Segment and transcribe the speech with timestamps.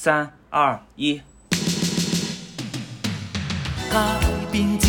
[0.00, 1.14] 三二一。
[1.14, 1.22] 街
[4.52, 4.86] 邊焦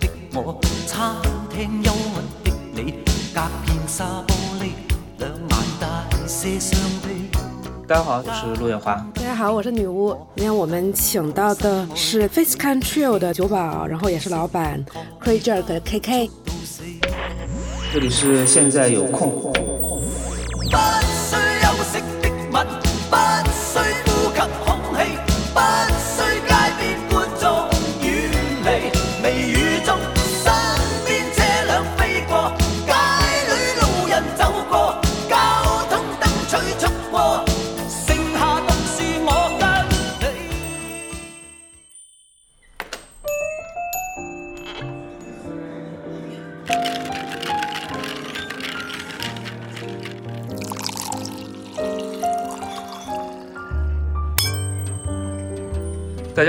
[0.00, 1.14] 急的我，餐
[1.50, 1.92] 廳憂鬱
[2.42, 2.92] 的你，
[3.34, 4.70] 隔片沙玻璃，
[5.18, 5.86] 兩眼帶
[6.26, 6.74] 些傷
[7.04, 7.28] 悲。
[7.86, 8.94] 大家好，我是陆月华。
[9.16, 10.16] 大家好，我是女巫。
[10.36, 14.82] 今天我们请到的是 Face Control 的酒保，然后也是老板
[15.22, 16.30] Cray Jerk KK。
[17.92, 19.52] 这里是现在有空。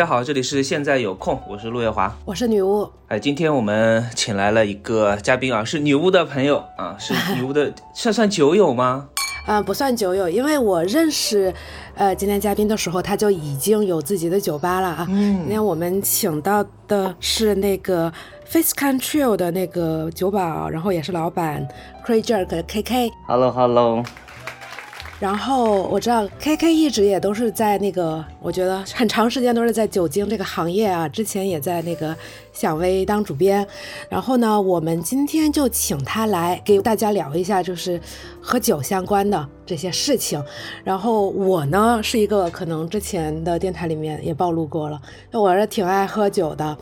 [0.08, 2.16] 好，这里是现在有空，我是陆月华。
[2.24, 9.10] 我是女巫，哎，今天我们请来了一个嘉宾啊，是女巫的朋友啊，是女巫的， 算算酒友吗？
[9.48, 11.54] 嗯，不算酒友，因为我认识，
[11.96, 15.06] 呃，今天嘉宾的时候，他就已经有自己的酒吧了啊。
[15.10, 18.10] 嗯，今天我们请到的是那个
[18.46, 21.68] Face Control 的那个酒保，然后也是老板
[22.06, 23.12] Cray Jerk KK。
[23.28, 24.04] Hello Hello，
[25.20, 32.16] 然后我知道 KK 一直也都是在那个，我觉得很长时间都是在酒精这个行业啊，之前也在那个
[32.54, 33.66] 响威当主编。
[34.10, 38.00] 然后呢，我们今天就请他来给大家聊一下，就是
[38.40, 40.40] 和酒相关的这些事情。
[40.84, 45.02] 然后我呢是一个可能之前的电台里面也暴露过了，
[45.32, 46.78] 那我是挺爱喝酒的。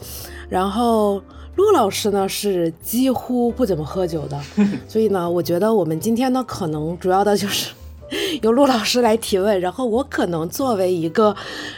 [0.49, 1.23] 然后
[1.55, 4.37] 陆老师呢是几乎不怎么喝酒的，
[4.89, 7.71] 所以呢，我觉得我们今天呢可能主要的就是。
[8.41, 11.35] 由陆老师来提问，然后我可能作为一个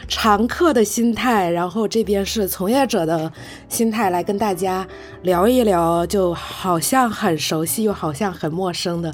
[0.07, 3.31] 常客的心态，然后这边是从业者的
[3.69, 4.85] 心态来跟大家
[5.21, 9.13] 聊一聊，就好像很熟悉又好像很陌生的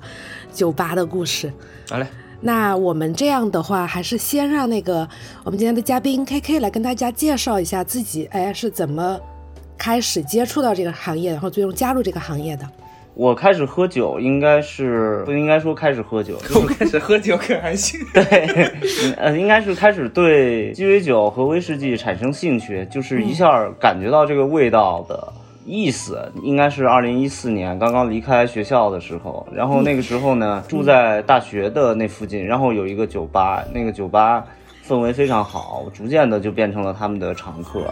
[0.51, 1.53] 酒吧的故事。
[1.89, 2.07] 好嘞，
[2.41, 5.07] 那我们这样的话，还是先让那个
[5.43, 9.19] 我们今天的嘉宾 KK 来跟大家介绍一下自己，哎，是怎么
[9.77, 12.67] 开始接触到这个行业，然后最终加入这个行业的。
[13.15, 17.99] 我开始喝酒，应该是不应该说开始喝酒， 我开始喝酒可还行。
[18.13, 18.23] 对，
[19.17, 25.31] 呃，应该是开始对鸡尾酒和威士忌产生兴趣，就是一下感觉到这个味道的
[25.63, 26.19] 意思。
[26.41, 34.43] 应该是二零一四年刚刚离开学校的时候，然后那个时候呢，住在大学的那附近，然后有一个酒吧，那个酒吧
[34.87, 37.85] 氛围非常好，逐渐的就变成了他们的常客。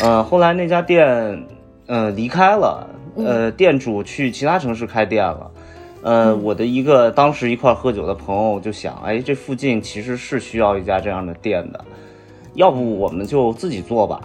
[0.00, 1.46] 呃，后来那家店，
[1.86, 2.84] 呃，离开了，
[3.16, 5.50] 呃，店主去其他城市开店了。
[6.02, 11.84] 呃，我的一个当时一块儿喝酒的朋友就想，哎，这附近其实是需要一家这样的店的，
[12.54, 14.20] 要不我们就自己做吧。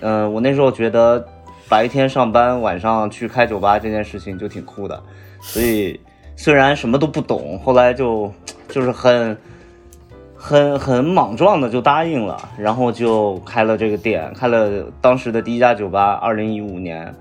[0.00, 1.26] 嗯、我那时候觉得
[1.68, 5.02] 白天上班，晚上去开酒吧这件事情就挺酷的，
[5.40, 5.98] 所以
[6.36, 8.30] 虽然什么都不懂，后来就
[8.68, 9.36] 就是很
[10.36, 16.12] 很很莽撞的就答应了，然后就开了这个店，开了当时的第一家酒吧。
[16.14, 17.12] 二零一五年，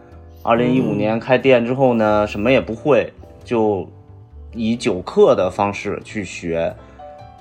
[0.43, 3.11] 二零一五年开店之后呢，什么也不会，
[3.45, 3.87] 就
[4.53, 6.75] 以酒客的方式去学，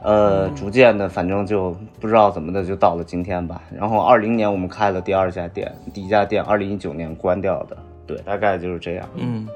[0.03, 3.61] 呃，逐渐的，反正就不知道怎么的，就到了今天吧。
[3.77, 7.77] 然后二零年我们开了第二家店，第一家店二零一九年关掉的，
[8.07, 9.09] 对，大概就是这样。
[9.17, 9.49] 嗯，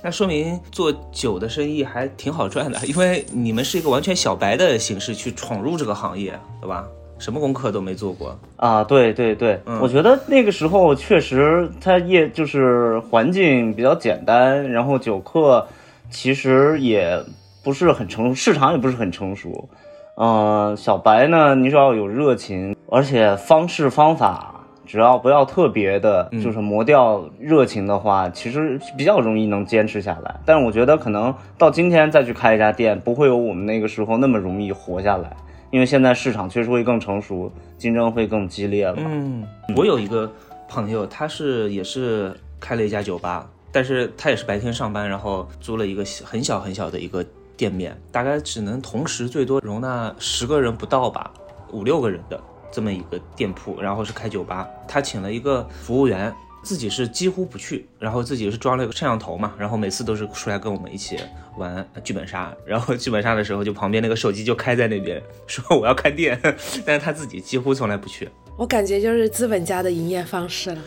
[0.00, 6.86] 那说明做酒的生意还挺好赚的，因为你们是一个完全小白的形式去闯入这个行业，对吧？
[7.24, 8.38] 什么功课都没做过。
[8.56, 15.66] 啊，对对对，嗯我觉得那个时候确实它业就是环境比较简单，然后酒客
[16.10, 17.18] 其实也
[17.62, 19.70] 不是很成熟，市场也不是很成熟。
[20.16, 30.34] 嗯、小白呢，你只要有热情，而且方式方法只要不要特别的，就是磨掉热情的话，其实比较容易能坚持下来。
[30.44, 35.34] 但是我觉得可能到今天再去开一家店，不会有我们那个时候那么容易活下来。
[35.74, 38.94] 因为现在市场确实会更成熟，竞争会更激烈了。
[38.96, 39.44] 嗯，
[39.74, 40.32] 我有一个
[40.68, 47.26] 朋友，他是也是开了一家酒吧，但是他也是白天上班，然后租了一个很小很小的一个
[47.56, 51.28] 店面，大概只能同时最多容纳十个人不到吧，
[51.72, 56.32] 五六个人的这么一个店铺，然后是开酒吧，他请了一个服务员。
[56.64, 61.16] 自己是几乎不去，然后自己是装了个摄像头嘛，然后每次都是出来跟我们一起
[61.58, 66.40] 玩剧本杀，然后剧本杀的时候就旁边那个手机就开在那边， 说我要开店，
[66.84, 68.28] 但是他自己几乎从来不去。
[68.56, 70.78] 我感觉就是资本家的营业方式了。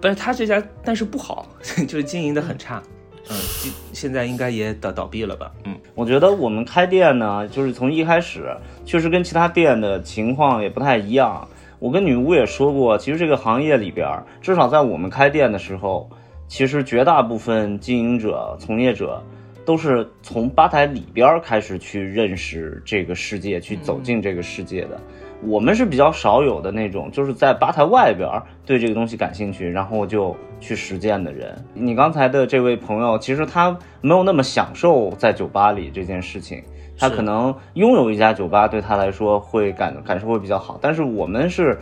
[0.00, 1.46] 但是他这家但是不好，
[1.86, 2.82] 就是经营的很差。
[3.30, 5.52] 嗯，现现在应该也倒倒闭了吧？
[5.64, 11.46] 嗯，我觉得我们开店呢，就是从一开始确实跟其他店的情况也不太一样。
[11.78, 14.08] 我跟女巫也说过，其实这个行业里边，
[14.40, 16.10] 至少在我们开店的时候，
[16.48, 19.22] 其实绝大部分经营者、从业者
[19.64, 25.00] 都是从吧台里边开始去认识这个世界，去走进这个世界的。
[25.40, 28.28] 我们是比较少有的那种，就是在吧台外边
[28.66, 31.64] 对这个东西感兴趣，然后就去实践的人。
[31.74, 36.60] 你刚才的这位朋友，其实他没有那么享受在酒吧里这件事情，
[36.98, 40.78] 他可能拥有一家酒吧对他来说会感感受会比较好。
[40.82, 41.78] 但是我们是，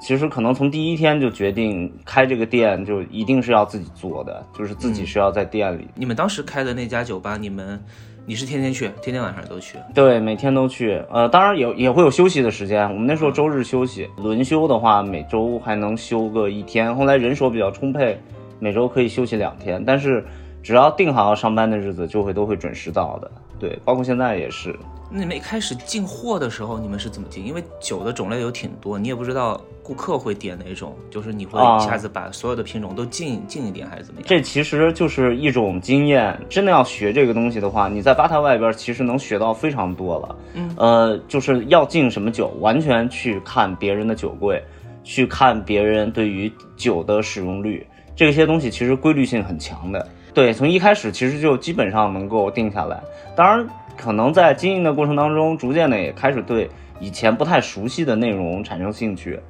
[0.00, 5.88] 其实可能从第一天就决定开这个店，就一定是要自己做的，就是自己是要在店里。
[5.94, 7.80] 你们当时开的那家酒吧，你们
[8.26, 9.78] 你是天天去，天天晚上都去？
[9.94, 11.02] 对，每天都去。
[11.10, 12.86] 呃，当然也也会有休息的时间。
[12.92, 16.94] 我们那时候周日休息，轮休的话，每周还能休个一天。
[16.94, 18.20] 后来人手比较充沛，
[18.58, 19.82] 每周可以休息两天。
[19.82, 20.22] 但是
[20.68, 23.30] 只要定好要上班的日子，就会都会准时到的。
[23.58, 24.78] 对，包括现在也是。
[25.10, 27.42] 那你们一开始进货的时候，你们是怎么进？
[27.46, 34.28] 因为酒的种类有挺多，你也不知道顾客会点哪种，就是你会啊一下子把所有的品种都进进一点，还是怎么样？
[34.28, 36.38] 这其实就是一种经验。
[36.50, 40.36] 真的要学这个东西的话，你在吧台外边其实能学到非常多了。
[40.52, 44.62] 嗯，呃，就是要进什么酒，完全去看别人的酒柜，
[45.02, 50.06] 去看别人对于酒的使用率，这些东西其实规律性很强的。
[50.38, 53.02] 对，从一开始其实就基本上能够定下来。
[53.34, 56.70] 当然，可能在经营的过程当中，逐渐的也开始对
[57.00, 59.40] 以前不太熟悉的内容产生兴趣，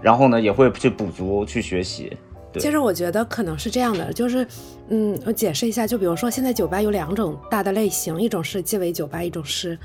[0.00, 2.16] 然后呢，也会去补足去学习。
[2.60, 4.46] 其实我觉得可能是这样的，就是，
[4.86, 9.76] 嗯，我解释一下，就比如说现在酒吧有两种大的类型，一种是鸡尾酒吧，一种是，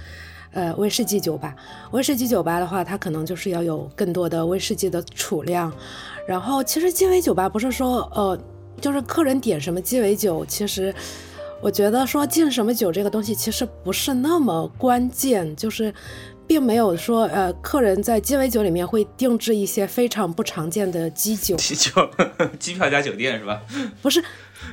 [0.52, 1.56] 呃，威士忌酒吧。
[1.90, 5.74] 威士忌酒吧的话，它可能就是要有更多的威士忌的储量，
[6.28, 8.38] 然后其实鸡尾酒吧不是说，呃，
[8.82, 10.94] 就是客人点什么鸡尾酒，其实。
[11.64, 15.94] 我觉得说敬什么酒这个东西其实不是那么关键，就是
[16.48, 21.92] 并没有说呃，客人在鸡尾酒里面会定制一些非常不常见的鸡酒，鸡酒、
[22.58, 23.62] 机票加酒店是吧？
[24.02, 24.24] 不是，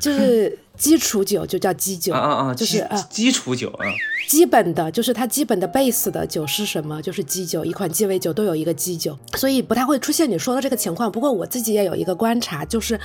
[0.00, 2.54] 就是基础酒就叫基酒，啊啊啊！
[2.54, 3.84] 就是啊，基础酒啊，
[4.28, 7.02] 基本的就是它基本的 base 的酒是什么？
[7.02, 11.10] 就是基酒，一款鸡尾酒都有一个基酒，所以不太会出现你说的这个情况。
[11.10, 12.98] 不过我自己也有一个观察，就是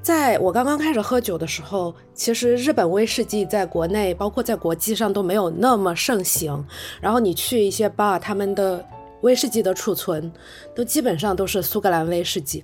[0.00, 6.64] 在我刚刚开始喝酒的时候，其实日本威士忌在国内，包括在国际上都没有那么盛行。
[7.00, 8.84] 然后你去一些 bar，他们的
[9.22, 10.30] 威士忌的储存
[10.76, 12.62] 都基本上都是苏格兰威士忌。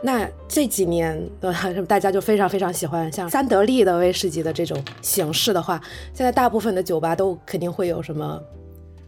[0.00, 1.72] 那这几年，对吧？
[1.88, 5.80] 大家就非常非常喜欢像三得利的威士忌的这种形式的话，
[6.14, 8.40] 现在大部分的酒吧都肯定会有什么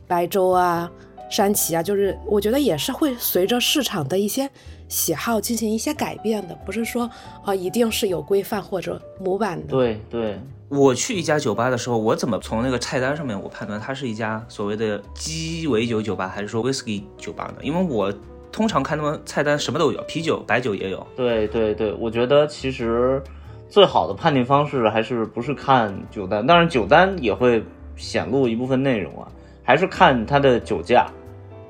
[0.08, 0.90] 白州啊、
[1.30, 4.50] 山崎啊，就是我觉得也是会随着市场的一些
[4.88, 7.08] 喜好进行一些改变的，不是说
[7.44, 9.68] 啊、一定是有规范或者模板的。
[9.68, 17.62] 对对，我去一家酒吧的时候，我怎么从那个菜单上面我判断它是一家所谓的鸡尾酒酒吧，还是说 whisky 酒吧呢？
[17.62, 18.12] 因为我
[18.52, 21.06] 通常看他们菜单什么都有，啤酒、白酒也有。
[21.16, 23.22] 对对对，我觉得其实
[23.68, 27.62] 最好的判定方式还是不是看酒单，当然酒单也会
[27.96, 29.28] 显露一部分内容啊，
[29.62, 31.06] 还是看它的酒价，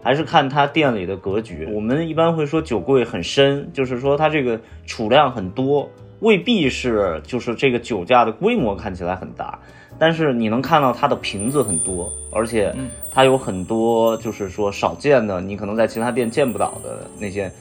[0.02, 1.68] 还是看它店里的格局。
[1.74, 5.88] 我们一般会说酒柜很深，就是说它这个储量很多，
[6.20, 9.58] 未必是就是这个酒架的规模看起来很大。
[10.00, 12.74] 但是你能看到它的瓶子很多，而且
[13.12, 17.52] 它有很多就是说少见的，你可能在其他店见不到的那些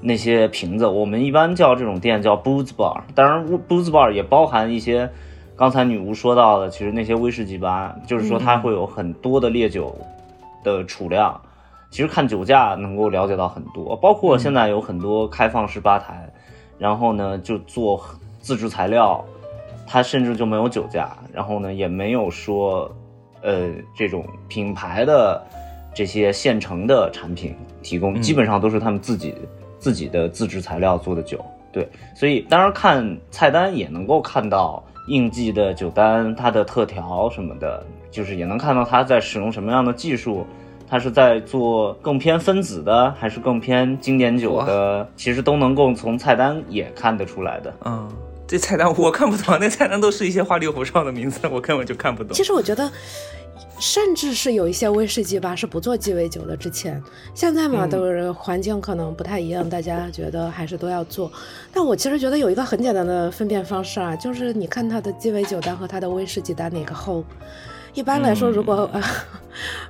[0.00, 0.86] 那些瓶子。
[0.86, 5.08] 我们一般叫这种店叫 booze bar，当然 booze bar 也包含一些
[5.54, 9.94] 刚才女巫说到的，其实那些威士忌吧，就是说它会有很多的烈酒
[10.64, 11.38] 的储量。
[11.90, 16.26] 其实看酒价能够了解到很多，包括现在有很多开放式吧台，
[16.78, 18.02] 然后呢就做
[18.40, 19.22] 自制材料，
[19.92, 22.90] 它甚至就没有酒驾，然后呢也没有说，
[23.42, 25.44] 呃这种品牌的
[25.92, 29.34] 这些现成的产品提供，基本上都是他们自己
[29.78, 31.44] 自己的自制材料做的酒。
[31.70, 40.46] 对，所以当然看菜单也能够看到应季的酒单，它的特调什么的，就是也能看到它在使用什么样的技术。
[40.88, 45.06] 它是在做更偏分子的，还是更偏经典酒的？
[45.16, 47.74] 其实都能够从菜单也看得出来的。
[47.86, 48.08] 嗯，
[48.52, 52.44] 这菜单我看不懂，那菜单都是一些花里胡哨的名字，我根本就看不懂其。
[52.44, 52.92] 实我觉得，
[53.80, 56.54] 甚至是有一些威士忌吧是不做鸡尾酒的。
[56.54, 57.02] 之前
[57.34, 61.32] 现在嘛，都是环境可能不太一样，大家觉得还是都要做。
[61.72, 67.24] 但我其实觉得有一个很简单的分辨方式啊，就是你看它的鸡尾酒单和它的威士忌单哪个厚。
[67.94, 69.02] 一般来说，如果、呃、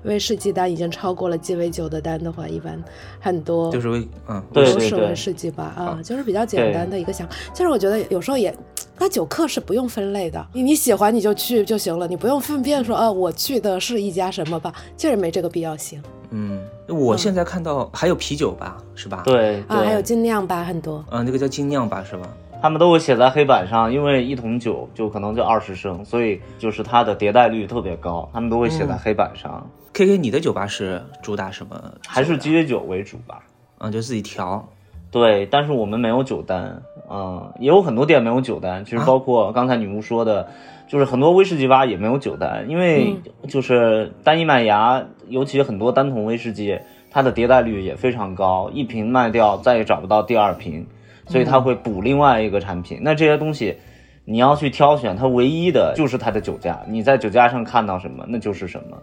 [0.02, 2.82] 威士忌单已经超过了鸡尾酒的单的话，一般
[3.20, 7.28] 很多就是威嗯，对都是威士忌吧啊，就是比较简单的一个想。
[7.52, 8.54] 其实我觉得有时候也
[8.98, 19.76] 那酒客是不用分类的，你你喜欢你就去就行了，你不用分辨说啊，我去的是一家什么吧，就是没这个必要性嗯，我现在看到还有啤酒吧，是吧？，对啊。
[19.84, 21.04] 还有，精酿吧，很多。
[21.10, 22.26] 嗯、那个叫精酿吧，是吧？
[22.62, 31.94] 他们都会写在黑板上，因为一桶酒就可能就二十升，所以就是它的迭代率特别高，他们都会写在黑板上，K K，你的酒吧是主打什么？
[32.06, 33.42] 还是鸡尾酒为主吧。
[33.78, 34.68] 嗯，就自己调。
[35.10, 40.48] 对，但是我们没有酒单，嗯，也有很多店没有酒单，其实啊包括刚才女巫说的，
[40.86, 43.16] 就是很多威士忌吧也没有酒单，因为
[43.48, 46.78] 就是单一麦芽，尤其很多单桶威士忌，
[47.10, 50.86] 它的迭代率也非常高，一瓶卖掉再也找不到第二瓶，
[51.26, 52.98] 所以它会补另外一个产品。
[53.02, 53.76] 那这些东西
[54.24, 58.98] 你要去挑选，它唯一的就是它的酒价，你在酒价上看到什么，那就是什么。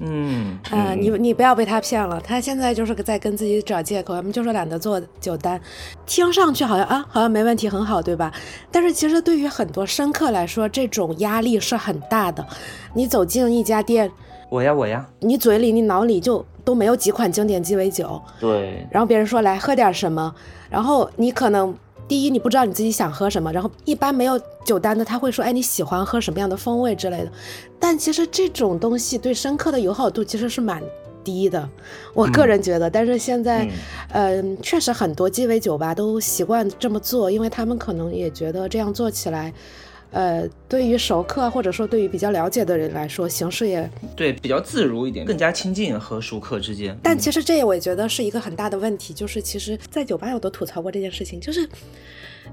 [0.00, 5.58] 嗯，啊、你你不要被他骗了，他现在就是在跟自己找借口，他们就是懒得做酒单，
[6.04, 8.32] 听上去好像啊好像没问题，很好，对吧？
[8.72, 12.44] 但是其实对于很多深客来说，这种压力是很大的。
[12.92, 14.10] 你走进一家店，
[14.54, 20.32] 我呀我呀，你嘴里、你脑里就都没有几款经典鸡尾酒，对，然后别人说来喝点什么，
[20.70, 21.74] 然后你可能
[22.06, 27.32] 第一你不知道你自己想喝什么，然后一般没有酒单的他会说，哎你喜欢喝什么样的风味之类的，
[27.80, 30.80] 但其实这种东西对深刻的友好度其实是蛮
[31.24, 31.68] 低的，
[32.12, 32.88] 我个人觉得。
[32.88, 33.68] 但是现在，
[34.12, 39.52] 嗯、确实很多鸡尾酒吧都习惯这么做，因为他们可能也觉得这样做起来。
[40.14, 46.96] 呃，对于熟客或者说对于比较了解的人来说，形式也对，比较自如一点，更加亲近和熟客之间。
[47.02, 51.68] 但其实这也我也觉得是一个很大的问题，就是其实，在酒吧我都吐槽过这件事情，就是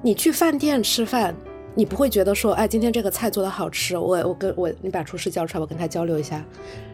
[0.01, 1.35] 你去饭店吃饭，
[1.75, 6.43] 你不会觉得说，哎，今天这个菜做的好吃，我我跟我你把厨师叫出来，我跟他交流一下，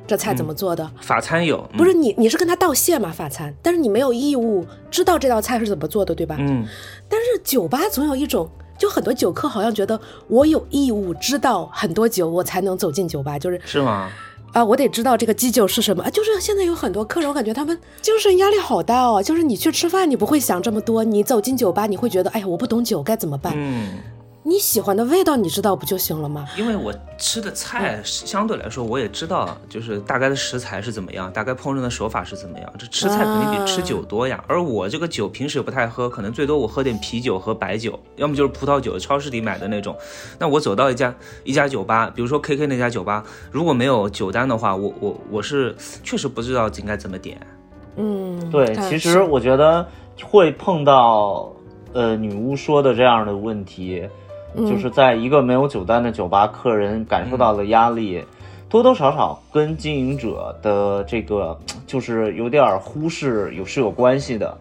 [0.05, 0.91] 这菜怎么做的？
[1.01, 6.35] 法餐有，嗯不是你你是跟他道谢嘛，法餐，但是你没有义务知道这道菜是怎么做的，对吧？
[6.37, 6.65] 嗯，
[7.07, 8.49] 但是酒吧总有一种。
[8.77, 13.37] 就很多酒客好像觉得我有义务知道很多酒，我才能走进酒吧。
[13.39, 14.09] 就是是吗？
[14.53, 16.09] 啊，我得知道这个基酒是什么啊。
[16.09, 19.21] 就是现在有很多客人，我感觉他们精神压力好大哦。
[19.21, 23.53] 就是你去吃饭，你不会想这么多；你走进酒吧，你会觉得，哎呀，我不懂酒该怎么办？
[23.55, 23.89] 嗯，
[24.47, 26.47] 你喜欢的味道你知道不就行了吗？
[26.57, 34.41] 因为我吃的菜相对来说我也知道，就是大概的食材是怎么样，大概烹饪的手法是怎么样，这吃菜肯定比吃酒多呀。
[34.47, 39.93] 而我这个酒平时也不太喝，可能最多我喝点啤酒和白酒，要么就是葡萄酒，超市里买的那种。
[40.39, 41.13] 那我走到一家
[41.43, 47.37] 一家酒吧，比如说 KK 那家酒吧，如果没有酒单的话，我我我是确实不知道应该怎么点。
[47.97, 49.85] 嗯，对，其实我觉得
[50.23, 51.53] 会碰到
[51.91, 54.07] 呃女巫说的这样的问题，
[54.55, 58.23] 就是在一个没有酒单的酒吧，客人感受到了压力，
[58.69, 64.57] 多多少少跟经营者的这个就是有点儿忽视有是有关系的。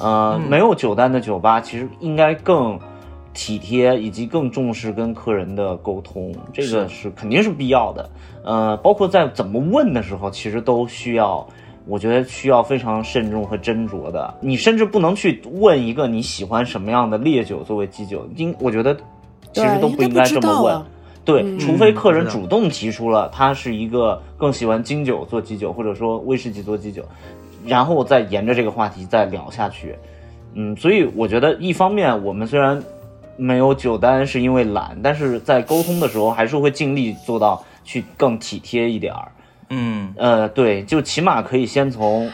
[0.00, 2.78] 呃，没有酒单的酒吧其实应该更
[3.32, 8.10] 体贴，以及更重视跟客人的沟通，这个是肯定是必要的。
[8.44, 11.46] 呃，包括在怎么问的时候，其实都需要。
[11.86, 18.94] 我觉得需要非常慎重和斟酌的，你甚至不能去问一个你喜欢什么样的烈酒作为基酒，应我觉得
[19.58, 20.82] 其实都不应该这么问。
[21.24, 27.04] 对，除非客人主动提出了他是一个更喜欢金酒做基酒，或者说威士忌做基酒，
[27.66, 29.94] 然后再沿着这个话题再聊下去。
[30.54, 32.82] 嗯，所以我觉得一方面我们虽然
[33.36, 39.30] 没有酒单是因为懒，但是在沟通的时候还是会尽力做到去更体贴一点儿。
[39.68, 42.30] 嗯，呃，对，就起码可以先从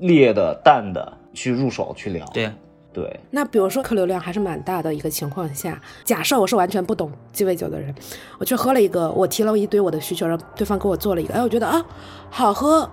[0.00, 2.26] 烈的、淡的去入手去聊。
[2.34, 2.50] 对，
[2.96, 7.94] 对，那比如说客流量还是蛮大的一个情况下，假设我是完全不懂鸡尾酒的人，
[8.38, 11.84] 我去喝了一个，我提了一堆我的需求，让对方给我做了一个，哎，我觉得啊
[12.30, 12.90] 好喝，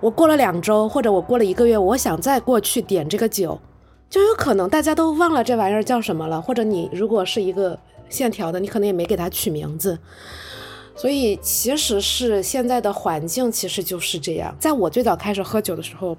[0.00, 3.58] 我过了两周或者我过了一个月，我想再过去点这个酒，
[4.10, 7.78] 就有可能大家都忘了这玩意儿叫什么了，或者你如果是一个
[8.10, 9.98] 线条的，你可能也没给它取名字。
[10.94, 14.54] 所以其实是现在的环境其实就是这样。
[14.60, 16.14] 在我最早开始喝酒的时候，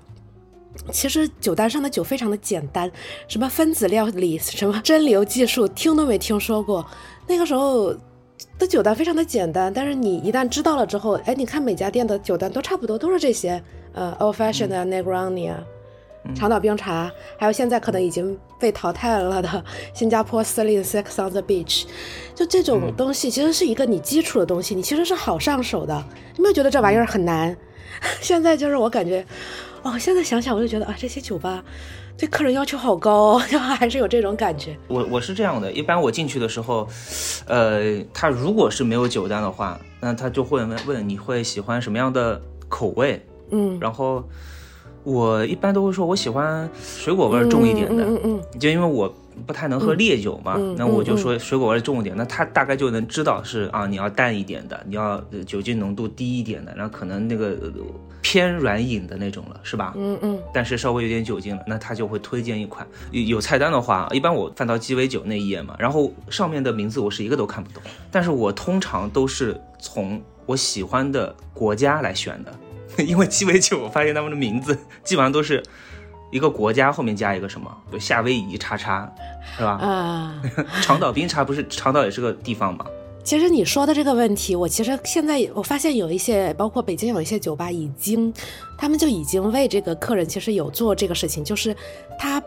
[0.91, 2.91] 其实酒单上的酒非常的简单，
[3.27, 6.85] 什么分子料理、什么蒸馏技术，听都没听说过。
[7.27, 7.93] 那个时候
[8.57, 13.63] 的酒单非常的简单，但是你一旦知道了之后，哎，你看每家店的酒单都差不多，都是这些，
[13.93, 15.63] 呃，old fashioned 啊、Negroni 啊。
[16.33, 19.61] 长岛冰茶，还有现在可能已经被淘汰了的
[19.93, 21.83] 新加坡司令 Sex on the Beach，
[22.33, 26.01] 就这种东西其实是一个你基础的东西，你其实是好上手的。
[26.37, 27.53] 你没有觉得这玩意儿很难？
[28.21, 29.25] 现在就是我感觉，
[29.83, 31.63] 哦，现在想想我就觉得啊，这些酒吧
[32.17, 34.77] 对客人要求好高、哦， 就还是有这种感觉。
[34.87, 36.87] 我我是这样的，一般我进去的时候，
[37.47, 44.23] 呃，他如果是没有酒单的话，那他就会问问你会喜欢什么样的口味，嗯，然后
[45.03, 49.13] 我一般都会说我喜欢水果味重一点的，嗯嗯嗯就因为我
[49.45, 57.71] 不太能喝烈酒嘛，嗯那我就说水果味重一点，那他大概就能知道是啊，你要淡一点的，你要呃酒精浓度低一点的，然后可能那个呃
[58.21, 59.93] 偏软饮的那种了，是吧？
[59.97, 62.87] 嗯嗯，但是稍微有点酒精了，那他就会推荐一款。
[63.11, 75.61] 有有菜单的话，一般我翻到鸡尾酒那一页嘛，然后上面的名字我是一个都看不懂，但是我通常都是从我喜欢的国家来选的，因为鸡尾酒我发现他们的名字基本上都是
[76.33, 79.07] 一个国家后面加一个什么，就夏威夷叉叉，
[79.55, 79.73] 是吧？
[79.73, 80.41] 啊。
[80.81, 82.83] 长岛冰茶不是长岛也是个地方吗？
[83.23, 88.33] 其实你说的这个问题，我其实现在我发现有一些，包括北京有一些酒吧已经，
[88.77, 91.73] 他们就已经为这个客人其实有做这个事情，就是
[92.19, 92.41] 他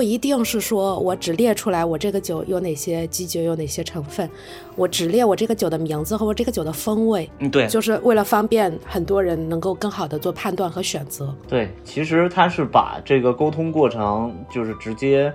[0.00, 4.26] 不一定是说我只列出来我这个酒有哪些基酒有哪些成分，
[4.74, 11.34] 我只列我这个酒的名字和我这个酒的风味，嗯，对，就是为了方便很多人能够更好的做判断和选择。
[11.46, 15.30] 对，其实他是把这个沟通过程就是直接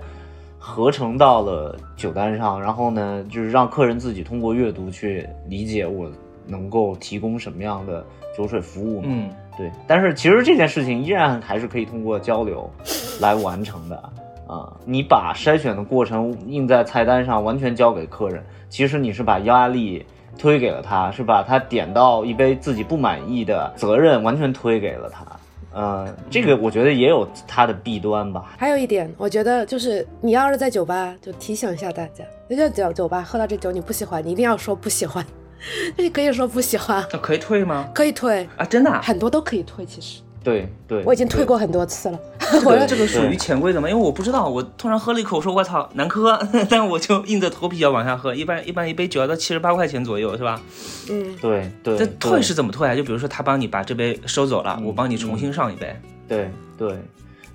[0.58, 6.10] 合成到了酒单上，然后呢，就是让客人自己通过阅读去理解我
[6.44, 8.04] 能够提供什么样的
[8.36, 9.06] 酒水服务嘛。
[9.06, 12.68] 嗯，对，但是其实这件事情依然还是可以通过交流
[13.20, 14.12] 来完成的
[14.46, 20.06] 啊、你把筛选的过程印在菜单上，完全交给客人，其实你是把压力
[20.38, 25.24] 推给了他，是把他点到一杯自己不满意的责任完全推给了他。
[25.72, 28.54] 呃，这个我觉得也有它的弊端吧。
[28.56, 35.22] 还有一点，我觉得就是你要是在酒吧，就提醒一下大家，那就酒酒吧喝到这酒你不喜欢，你一定要说不喜欢，
[35.96, 37.90] 那 你可以说不喜欢，那可以退吗？
[37.94, 39.84] 可以退，啊，真的啊、很多都可以退。
[39.84, 42.20] 其实对对，我已经退过很多次了。
[42.38, 43.90] 这 我个这个属于潜规则吗？
[43.90, 46.38] 因为我不知道，我突然喝了一口，说我操难喝，
[46.70, 48.32] 但我就硬着头皮要往下喝。
[48.32, 50.62] 一般一般一杯酒要到七十八块钱左右，是吧？
[51.10, 52.94] 嗯，对对，这退是怎么退啊？
[52.94, 56.00] 就比如说他帮你把这杯收走了，我帮你重新上一杯。
[56.28, 56.48] 对
[56.78, 56.96] 对，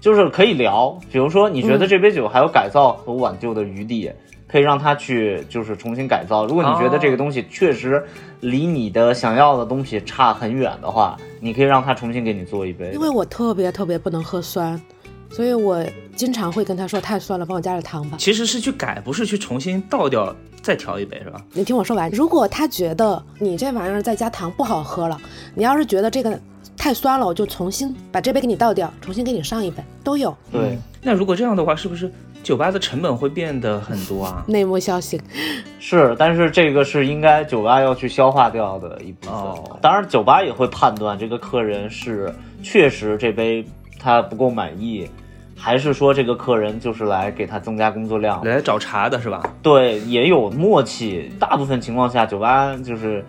[0.01, 4.12] 就是可以聊，比如说你觉得这杯酒还有改造和挽救的余地，
[4.48, 6.48] 可以让他去就是重新改造。
[6.48, 8.03] 如果你觉得这个东西确实
[8.39, 13.00] 离你的想要的东西差很远的话，你可以让他重新给你做一杯因。
[13.00, 14.81] 为我特别特别不能喝酸，
[15.29, 18.17] 所以我经常会跟他说太酸了，帮我加点糖吧。
[18.19, 21.39] 其实是去改，不是去重新倒掉再调一杯，是吧？
[21.54, 25.15] 你听我说完，如果他觉得你这玩意儿再加糖不好喝了，
[25.54, 26.39] 你要是觉得这个
[26.82, 30.36] 太酸了，我就重新把这杯给你倒掉，重新给你上一杯，都有。
[30.52, 34.44] 对，那如果这样的话，是不是酒吧的成本会变得很多啊？
[34.50, 35.22] 内幕消息，
[35.80, 39.32] 是，但是这个是应该酒吧要去消化掉的一部分。
[39.36, 43.63] 哦当然，酒吧也会判断这个客人是确实这杯
[44.00, 45.08] 他不够满意，
[45.56, 48.44] 还是说这个客人就是来给他增加工作量。
[48.44, 49.44] 来找茬的是吧？
[49.62, 51.32] 对，也有默契。
[51.39, 53.24] 大部分情况下，酒吧就是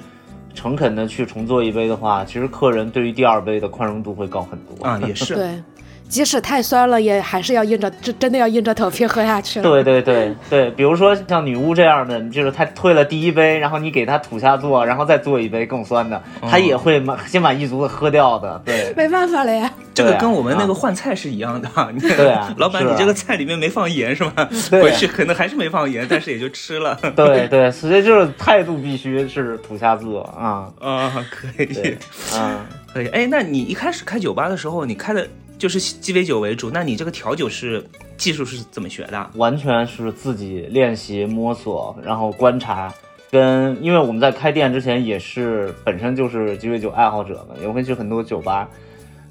[0.55, 4.87] 诚恳的去重做一杯的话，其实客人对于第二杯的宽容度会高很多。
[4.87, 5.35] 啊，也是。
[5.35, 5.63] 对，
[6.09, 9.63] 即使太酸了，也还是要硬着，这真的要硬着头皮喝下去。
[9.63, 18.61] 对对对对，比如说像女巫这样的，就是她退了第一杯，然后你给她土下做，然后再做一杯更酸的，她也会满心满意足的喝掉的。
[18.65, 19.71] 对，没办法了呀。
[19.95, 21.69] 这个跟我们那个啊换菜是一样的。
[21.93, 24.33] 你对啊 老板，你这个菜里面没放盐是吗？
[24.71, 26.99] 回去可能还是没放盐，但是也就吃了。
[27.15, 30.69] 对对，所以就是态度必须是土下做啊。
[30.81, 31.99] 啊，可以对，
[32.35, 32.59] 嗯。
[32.93, 33.07] 可以。
[33.09, 35.27] 哎，那你一开始开酒吧的时候，你开的
[35.63, 37.85] 就是鸡尾酒为主，那你这个调酒是
[38.17, 39.31] 技术是怎么学的？
[39.37, 42.93] 完全是自己练习摸索，然后观察。
[43.31, 48.69] 跟因为我们在开店之前也是本身就是鸡尾酒爱好者嘛，也会去很多酒吧。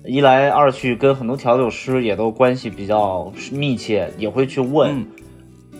[0.05, 4.89] 一来二去，跟很多调酒师也都关系比较密切，也会去问。
[4.89, 5.05] 嗯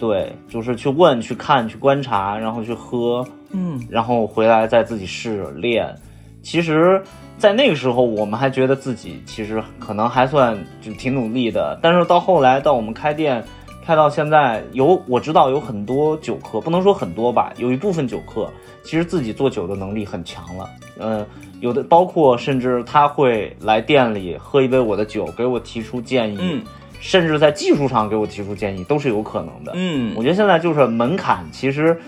[0.01, 5.95] 对，就是去问、去看、去观察，然后去喝，嗯，然后回来再自己试练。
[6.43, 7.01] 其实，
[7.41, 11.75] 在那个时候，我们还觉得自己其实可能还算就挺努力的。
[11.82, 13.43] 但是到后来，到我们开店，
[13.84, 18.47] 开到现在，有我知道有很多酒客，不能说很多吧，有一部分酒客
[18.84, 20.69] 其实自己做酒的能力很强了。
[20.99, 21.25] 嗯，
[21.62, 26.63] 有的包括甚至他会来店里喝一杯我的酒，给我提出建议，嗯
[26.99, 29.71] 甚至在技术上给我提出建议，都是有可能的。
[29.73, 31.99] 嗯我觉得现在就是门槛，其实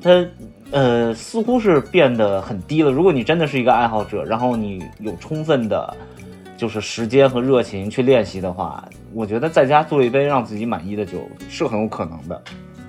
[0.00, 0.26] 它
[0.70, 2.90] 呃似乎是变得很低了。
[2.90, 5.96] 如果你真的是一个爱好者，然后你有充分的，
[6.56, 12.42] 就是时间和热情去练习的话，我觉得在家做一杯让自己满意的酒是很有可能的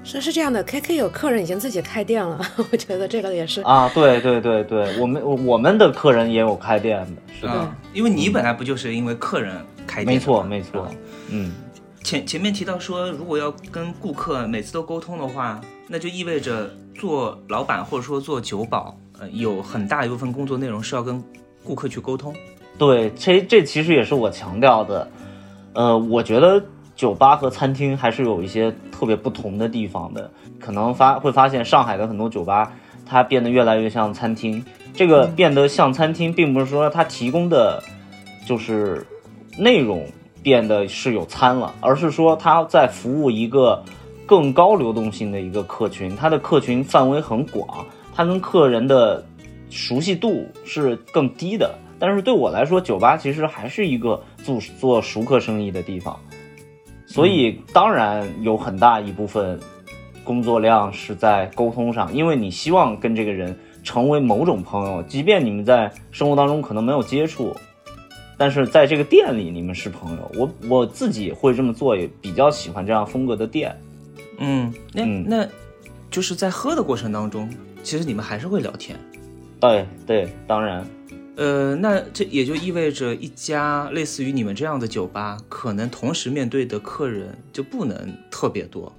[0.03, 2.39] 是是这样的，K K 有客人已经自己开店了，
[2.71, 3.61] 我觉得这个也是。
[3.63, 3.91] 啊！
[3.93, 9.53] 对对对对，我们我们的客人也有开店的，是的，啊，因为你本来不就是因为客人
[9.85, 10.15] 开店？
[10.15, 10.91] 没错没错啊
[11.29, 11.51] 嗯。
[12.03, 21.23] 前前面提到说，如果要跟顾客每次都沟通的话，那就意味着做老板或者说做酒保，呃，有很大一部分工作内容是要跟
[21.63, 22.33] 顾客去沟通。
[22.77, 25.09] 对，这这其实也是我强调的。
[25.73, 26.63] 呃，我觉得
[26.95, 30.29] 酒吧和餐厅还是有一些特别不同的地方的。
[30.59, 32.71] 可能发会发现上海的很多酒吧，
[33.05, 34.63] 它变得越来越像餐厅。
[34.93, 37.81] 这个变得像餐厅，并不是说它提供的
[38.45, 39.05] 就是
[39.57, 40.05] 内容
[40.41, 43.83] 变得是有餐了，而是说它在服务一个
[44.27, 49.25] 更高流动性的一个客群，它的客群范围很广，它跟客人的
[49.69, 51.73] 熟悉度是更低的。
[51.97, 56.19] 但是对我来说，酒吧其实还是一个做做熟客生意的地方，
[57.07, 59.59] 所以当然有很大一部分
[60.23, 67.55] 工作量是在沟通上，因为你希望跟这个人成为某种朋友，即便你们在生活当中可能没有接触，
[68.37, 70.31] 但是在这个店里你们是朋友。
[70.35, 73.75] 我我自己会这么做，也比较喜欢这样风格的店。
[74.37, 75.47] 嗯，那、嗯那
[76.09, 77.49] 就是在喝的过程当中，
[77.83, 78.97] 其实你们还是会聊天。
[79.59, 80.85] 对对，当然。
[81.35, 88.91] 呃，那这也就意味着一家类似于你们这样的酒吧，可能同时面对的客人就不能特别多，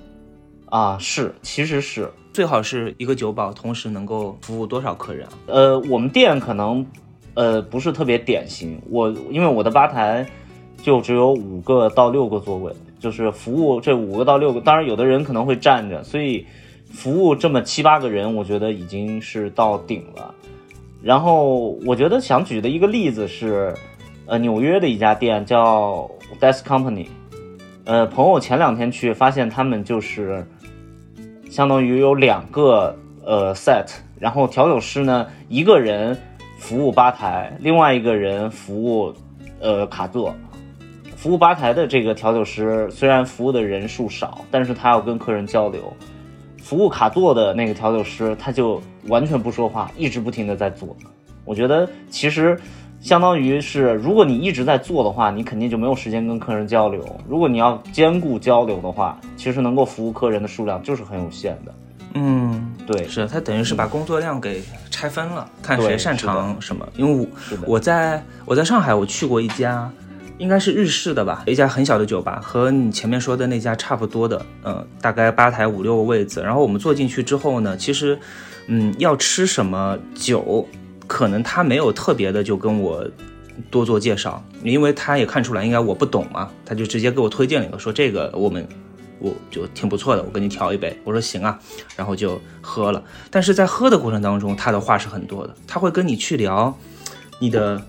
[0.66, 5.32] 啊，是，其实是，最好是一个酒保同时能够服务多少客人啊？
[5.46, 6.86] 呃，我们店可能，
[7.34, 8.80] 呃，不是特别典型。
[8.88, 10.24] 我因为我的吧台
[10.82, 14.60] 就只有五个到六个座位，就是服务这五个到六个。
[14.60, 16.46] 当然，有的人可能会站着，所以
[16.90, 20.34] 服务这么七八个人，我觉得已经是到顶了。
[21.02, 23.74] 然后我觉得想举的一个例子是，
[24.26, 26.10] 呃，纽约的一家店叫
[26.40, 27.06] Desk Company，
[27.84, 30.46] 呃，朋友前两天去发现他们就是
[31.50, 33.86] 相当于有两个呃 set，
[34.18, 36.16] 然后调酒师呢一个人
[36.58, 39.12] 服务吧台，另外一个人服务
[39.60, 40.34] 呃卡座。
[41.18, 45.92] 服务吧台的这个调酒师虽然服务的人数少，但是他要跟客人交流。
[46.62, 50.96] 服务卡座的那个调酒师他就完全不说话，一直不停的在做。
[51.44, 52.56] 我觉得其实
[53.00, 57.04] 相当于是，如果你一直在做的话，你肯定就没有时间跟客人交流。
[57.28, 61.74] 如果你要兼顾交流的话，其实能够服务客人的数量就是很有限的。
[62.14, 66.88] 嗯，对，是他等于是把工作量给拆分了，看谁擅长什么。
[66.94, 67.28] 因为
[67.66, 69.90] 我，我在我在上海，我去过一家，
[70.38, 76.40] 应该是日式的吧，一家很小的酒吧，和你前面说的那家差不多的，嗯、大概吧台五六个位子。
[76.40, 78.18] 然后我们坐进去之后呢，其实，
[78.68, 80.66] 嗯，要吃什么酒，
[81.06, 83.06] 可能他没有特别的就跟我
[83.70, 88.66] 多做介绍，因为他也看出来应该我不懂嘛，他就直接给我推荐了一个，说这个我们。
[89.20, 90.96] 我就挺不错的，我给你调一杯。
[91.02, 91.58] 我说行啊，
[91.96, 93.02] 然后就喝了。
[93.32, 96.72] 但是在喝的过程当中，他的话是很多的，他会跟你去聊
[97.40, 97.82] 你的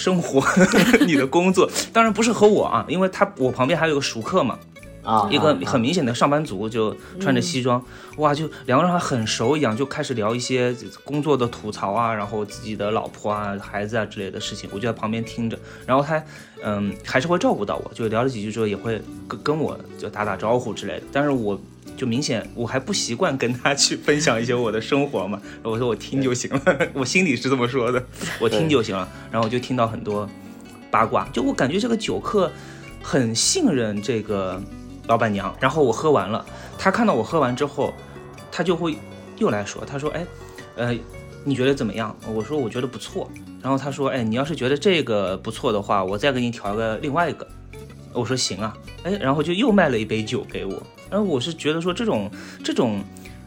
[0.00, 0.42] 生活、
[1.04, 4.58] 你的工作，当然不是和我啊，因为他我旁边还有个熟客嘛，
[5.02, 7.84] 啊，一个啊很明显的上班族，就穿着西装，
[8.16, 16.22] 哇，就两个人还很熟一样，就开始聊一些工作的吐槽啊，然后自己的老婆啊、孩子啊之类的事情，我就在旁边听着，然后他
[16.62, 21.60] 嗯还是会照顾到我，就聊了几句之后也会跟跟我就打打招呼之类的，但是我。
[21.96, 28.02] 就明显我还不习惯跟他去分享一些我的生活嘛， 我说我听就行了，我心里是这么说的，
[28.40, 29.08] 我听就行了。
[29.30, 30.28] 然后我就听到很多
[30.90, 32.50] 八卦，就我感觉这个酒客
[33.02, 34.60] 很信任这个
[35.06, 35.54] 老板娘。
[35.60, 36.44] 然后我喝完了，
[36.78, 37.92] 他看到我喝完之后，
[38.50, 38.96] 他就会
[39.38, 40.26] 又来说，他说，哎，
[40.76, 40.98] 呃，
[41.44, 42.16] 你觉得怎么样？
[42.32, 43.30] 我说我觉得不错。
[43.62, 47.46] 然后他说，哎，你要是觉得这个不错的话，我再给你调个另外一个。
[48.12, 50.82] 我说行啊，哎，然后就又卖了一杯酒给我。
[51.10, 52.30] 然后我是觉得说这种
[52.64, 53.00] 这种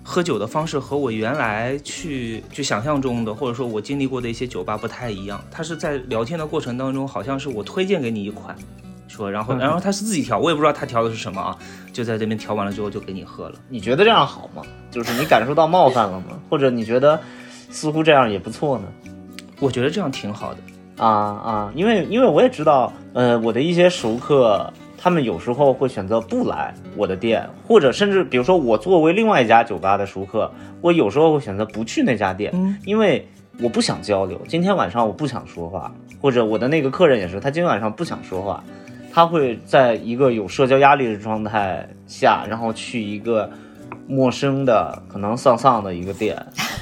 [0.03, 5.43] 喝酒的方式和我原来去去想象中的，或者说我经历过的一些酒吧不太一样。
[5.49, 8.55] 他是在聊天的过程当中，好像是我推荐给你一款，
[9.07, 11.57] 说然后然后他是自己调，我也不知道他调的是什么啊，
[11.93, 13.55] 就在这边调完了之后就给你喝了。
[13.69, 14.61] 你觉得这样好吗？
[14.91, 16.39] 就是你感受到冒犯了吗？
[16.49, 17.19] 或者你觉得
[17.69, 18.85] 似乎这样也不错呢？
[19.59, 20.59] 我觉得这样挺好的。
[20.97, 30.51] 啊啊，因为因为我也知道，呃，我的一些熟客，他们有时候会选择不来我的店，或者甚至比如说我作为另外一家酒吧的熟客，
[30.81, 33.27] 我有时候会选择不去那家店，嗯因为
[33.61, 34.39] 我不想交流。
[34.47, 38.63] 今天晚上我不想说话，或者我的那个客人也是，他今天晚上不想说话，
[39.11, 43.49] 他会在一个有社交压力的状态下，然后去一个
[44.07, 46.35] 陌生的、可能丧丧的一个店。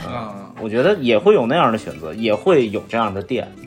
[0.08, 3.61] 嗯，我觉得也会有那样的选择，也会有这样的店啊，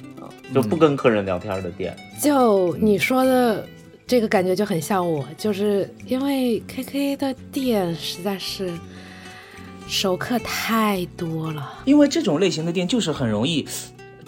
[0.52, 1.96] 就不跟客人聊天的店。
[2.20, 3.66] 就你说的
[4.06, 8.72] 这个感觉就很像我，就是因为 KK 的店实在是
[9.86, 11.80] 熟客太多了。
[11.84, 13.66] 因为这种类型的店就是很容易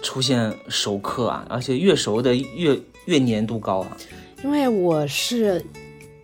[0.03, 3.97] 出现熟客啊，而且越熟的越越粘度高啊。
[4.45, 5.65] 因为我是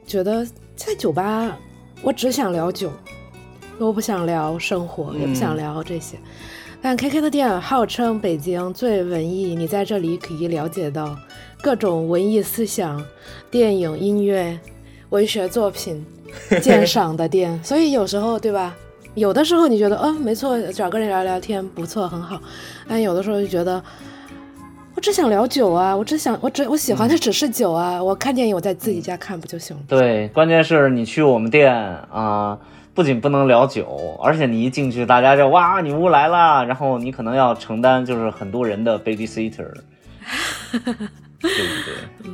[0.07, 1.59] 觉得在酒吧，
[2.03, 2.93] 我只想聊酒，
[3.79, 6.19] 我不想聊生活，也不想聊这些。
[6.85, 11.17] 但 KK 的店号称北京最文艺，你在这里可以了解到
[11.63, 13.01] 各种文艺思想、
[13.53, 14.59] 电影、音乐，
[15.11, 16.05] 文学作品
[16.61, 18.75] 鉴赏的店，所以有时候对吧？
[19.15, 22.41] 有的时候你觉得，嗯，没错，找个人聊聊天不错，很好。
[22.89, 23.81] 但有的时候就觉得，
[24.97, 28.03] 我只想聊酒啊，我只想，我只我喜欢的只是酒啊。
[28.03, 29.83] 我看电影我在自己家看不就行了？
[29.87, 32.59] 对，关键是你去我们店啊、
[32.95, 39.73] 不仅不能聊酒，而且你一进去，大家就哇，女巫来了，然后你可能要承担就是很多人的 babysitter，
[40.73, 40.99] 对不
[41.41, 42.31] 对？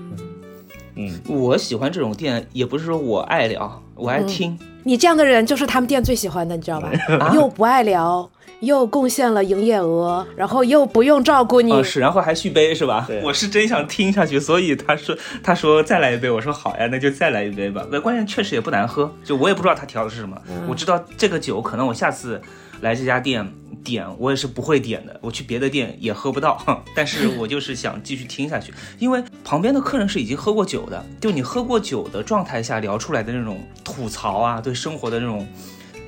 [0.97, 4.59] 嗯，我喜欢这种店，也不是说我爱聊，我爱听。
[4.83, 6.91] 你这样的人就是他们店最喜欢的，你知道吧？
[7.35, 8.29] 又不爱聊，
[8.61, 11.73] 又贡献了营业额，然后又不用照顾你。
[11.73, 13.07] 哦，是，然后还续杯是吧？
[13.23, 17.87] 我是真想听下去，所以他说他说再来一杯，我说好呀，那就再来一杯吧。
[17.91, 22.41] 那关键确实也不难喝，就我也不知道他调的是什么，我知道这个酒可能我下次
[22.81, 23.47] 来这家店
[23.85, 26.61] 点我也是不会点的，我去别的店也喝不到，
[26.97, 35.47] 但是我就是想继续听下去，因为旁边的客人是已经喝过酒的，就你喝过酒的状态下聊出来的那种吐槽啊，对生活的那种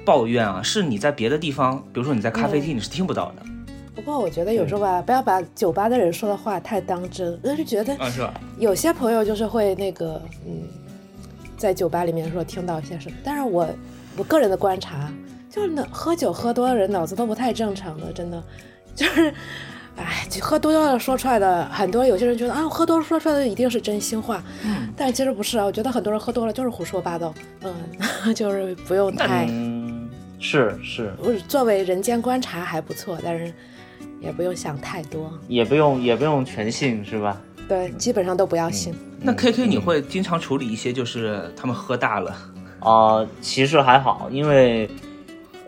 [0.05, 3.43] 抱怨啊，是你在别的地方，比如说你在咖啡厅你是听不到的，
[3.95, 7.39] 不过我觉得有时候吧，不要把酒吧的人说的话太当真。
[7.43, 7.97] 我是觉得？
[8.59, 10.63] 有些朋友就是会那个，嗯，
[11.57, 13.69] 在酒吧里面说听到一些什么，但是我
[14.17, 15.13] 我个人的观察，
[15.51, 18.43] 就是那喝酒喝多的人脑子都不太正常的，真的，
[18.95, 19.33] 就是，
[19.97, 24.89] 哎，喝多了说出来的，很多有些人觉得啊，喝多了说出来的一定是真心话，嗯。
[24.97, 27.75] 但是其实不是啊，我觉得很多人喝多了就是胡说八道，嗯，
[28.35, 29.90] 就是不用太，嗯，
[30.41, 33.53] 是是，我作为人间观察还不错，但是
[34.21, 37.41] 也不用想太多，也不用也不用全信是吧？
[37.69, 38.93] 对，基本上都不要信。
[39.21, 42.35] 那 K K 你会经常处理一些，就是他们喝大了，
[42.81, 44.89] 啊、其实还好，因为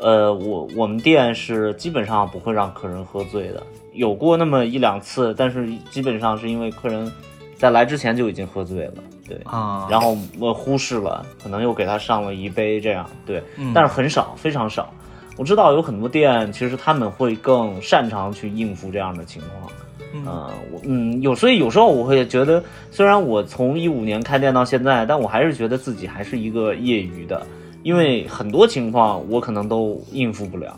[0.00, 7.12] 呃，我我们店是基本上不会让客人喝醉的，有过那么一两次，但是基本上是因为客人
[7.56, 8.94] 在来之前就已经喝醉了，
[9.28, 14.92] 对，啊然后我忽视了，可能又给他上了一杯这样，对，嗯但是很少，非常少。
[15.38, 19.72] 我知道有很多店，其实他们会更擅长去应付这样的情况。
[20.14, 27.46] 嗯呃，我嗯有，所以有时候我会觉得，虽然我从一五年开店到现在，但我还是觉得自己还是一个业余的，
[27.82, 30.76] 因为很多情况我可能都应付不了。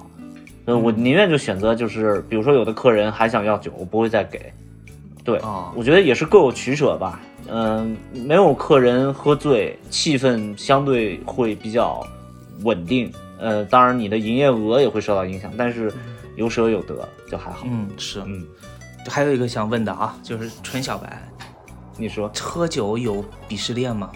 [0.66, 4.40] 呃，我宁愿就选择就是，比如说有的客人还想要酒，我不会再给。
[5.24, 7.20] 对，哦我觉得也是各有取舍吧。
[7.48, 12.06] 嗯、没有客人喝醉，气氛相对会比较
[12.62, 13.12] 稳定。
[13.38, 15.92] 呃，当然你的营业额也会受到影响，但是
[16.36, 17.66] 有舍有得就还好。
[17.68, 18.46] 嗯是，嗯，
[19.06, 21.22] 还有一个想问的啊，就是纯小白，
[21.98, 24.10] 你说喝酒有鄙视链吗？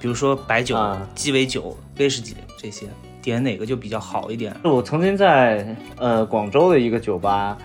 [0.00, 2.88] 比如说白酒、啊鸡尾酒、威士忌这些，
[3.22, 4.52] 点哪个就比较好一点？
[4.64, 7.56] 我曾经在呃广州的一个酒吧，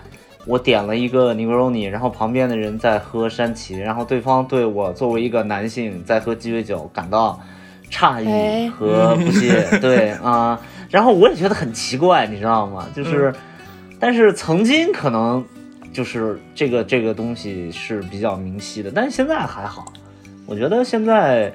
[0.48, 7.38] 我点了一个 Negroni，然后旁边的人在喝山崎，然后对方对我作为一个男性在喝鸡尾酒感到
[7.90, 10.58] 诧异哎和不屑， 对啊、
[10.88, 12.86] 然后我也觉得很奇怪，你知道吗？
[12.96, 13.32] 就是，
[14.00, 15.44] 但是曾经可能
[15.92, 19.92] 就是这个这个东西是比较明晰的，但是现在还好，
[20.46, 21.52] 我觉得现在。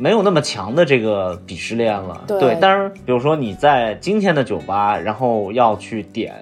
[0.00, 6.32] 没有那么强的这个鄙视链了，对但是，比如说你在今天的酒吧，然后要去点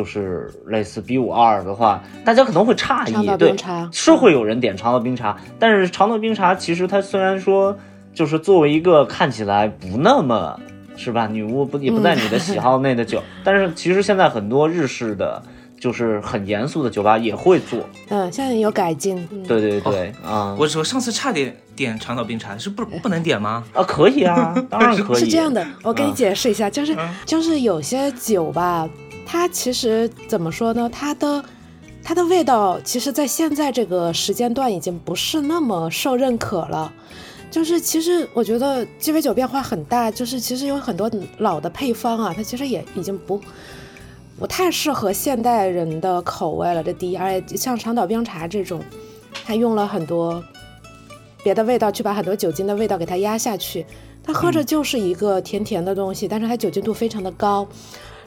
[0.00, 3.54] 就是类似 B 五二的话，大家可能会诧异，对，
[3.92, 7.76] 是会有人点长岛冰茶，但是长岛冰茶其实它虽然说
[8.14, 10.58] 就是作为一个看起来不那么
[10.96, 15.42] 是吧，女巫不也不在你的喜好内的酒， 但是其实现在很多日式的
[15.78, 19.18] 就是很严肃的酒吧也会做，嗯，现在有改进。
[19.30, 23.62] 嗯、对对对，啊、我我上次差点点长岛冰茶，是不不能点吗？
[23.74, 27.14] 啊可以啊，当然 可以，是这样的，我给你嗯解释一下，就是、嗯。
[27.26, 28.88] 就是有些酒吧，
[29.32, 30.90] 它其实怎么说呢？
[30.92, 31.44] 它的
[32.02, 36.92] 它的味道，其实在现在这个时间段已经不是那么受认可了。
[37.48, 43.40] 就是其实我觉得鸡尾酒变化很大，就是其实有很多老的配方啊，它其实也已经不
[44.36, 46.82] 不太适合现代人的口味了。
[46.82, 48.82] 这第一，而且像长岛冰茶这种，
[49.46, 50.42] 它用了很多
[51.44, 53.86] 别的味道去把很多酒精的味道给它压下去，
[54.24, 57.68] 它喝着就是一个甜甜的东西，但是它酒精度非常的高。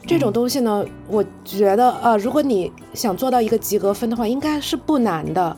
[0.06, 5.56] 这种东西呢，我觉得呃，如果你想做到一个及格分的话，应该是不难的。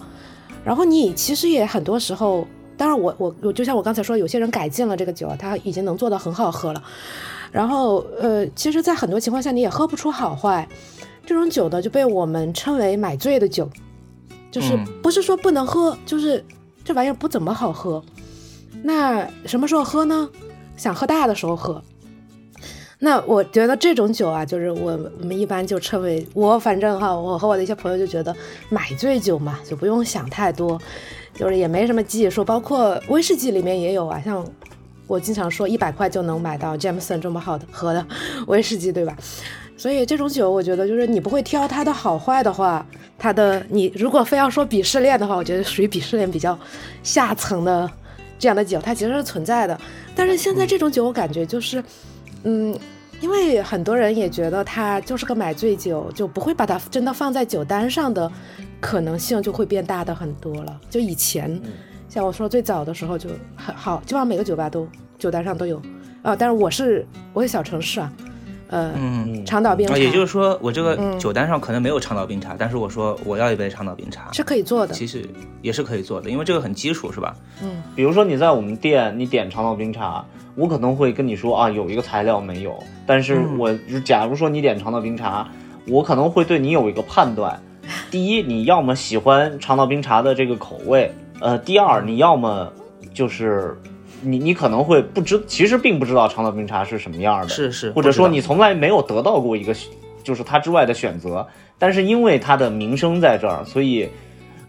[0.65, 6.83] 然后你其实也很多时候，当然我我我就像我刚才说，有些人改进了这个酒，他已经能做到很好喝了。
[7.51, 10.69] 然后呃，其实，在很多情况下你也喝不出好坏。
[11.25, 13.69] 这种酒呢，就被我们称为买醉的酒，
[14.51, 16.45] 就是嗯不是说不能喝，就是
[16.85, 18.03] 这玩意儿不怎么好喝。
[18.83, 20.29] 那什么时候喝呢？
[20.77, 21.83] 想喝大的时候喝。
[22.99, 28.35] 那我觉得这种酒啊，就是我我们一般就称为我反正哈，我和我的一些朋友就觉得
[28.71, 30.81] 买醉酒嘛，就不用想太多，
[31.35, 34.43] 就是也没什么技术，包括威士忌里面也有啊，像
[35.07, 38.05] 我经常说一百块就能买到 Jameson 这么好的喝的
[38.49, 39.15] 威士忌，对吧？
[39.77, 42.85] 所以这种酒，我觉得就是你不会挑它的好坏的话，
[43.19, 46.59] 它的你如果非要说鄙视链的话，我觉得属于鄙视链比较
[47.03, 47.89] 下层的
[48.39, 49.79] 这样的酒，它其实是存在的。
[50.15, 51.85] 但是现在这种酒，我感觉就是，嗯，
[53.21, 58.31] 因为很多人也觉得它就是个买醉酒，就不会把它真的放在酒单上的
[58.81, 60.81] 可能性就会变大的很多了。
[60.91, 61.61] 就以前，
[62.09, 64.87] 像我说最早的时候就很好，基本上每个酒吧都
[65.19, 65.81] 酒单上都有
[66.23, 66.37] 啊。
[66.37, 68.13] 但是我是我是小城市啊，
[68.69, 74.93] 呃，嗯，长岛冰茶，啊也就是说，我这个嗯酒单上可能没有长岛冰茶，但是我说我要一杯长岛冰茶，是可以做的。
[74.95, 75.27] 其实
[75.63, 77.35] 也是可以做的，因为这个很基础，是吧？
[77.63, 80.25] 嗯比如说你在我们店，你点长岛冰茶，
[80.57, 82.77] 我可能会跟你说啊，有一个材料没有。
[83.07, 83.73] 但是嗯我
[84.05, 85.47] 假如说你点长岛冰茶，
[85.87, 87.61] 我可能会对你有一个判断。
[88.11, 92.73] 第一，你要么喜欢长岛冰茶的这个口味，呃，第二，你要么
[93.15, 93.79] 就是
[94.23, 99.73] 你你可能会不知，其实并不知道长岛冰茶是什么样的，是是，或者说你从来没有得到过一个
[100.25, 101.47] 就是它之外的选择，
[101.79, 104.09] 但是因为它的名声在这儿，所以，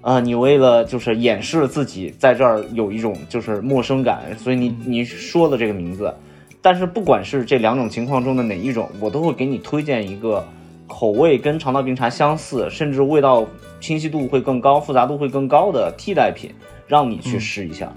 [0.08, 6.14] 呃，你为了就是掩饰自己在这儿有一种就是陌生感，所以你你说了这个名字，
[6.62, 10.42] 但是不管是这两种情况中的哪一种，我都会给你推荐一个
[10.88, 13.46] 口味跟肠道冰茶相似，甚至味道
[13.82, 16.52] 清晰度会更高、复杂度会更高的替代品，
[16.88, 17.92] 让你去试一下。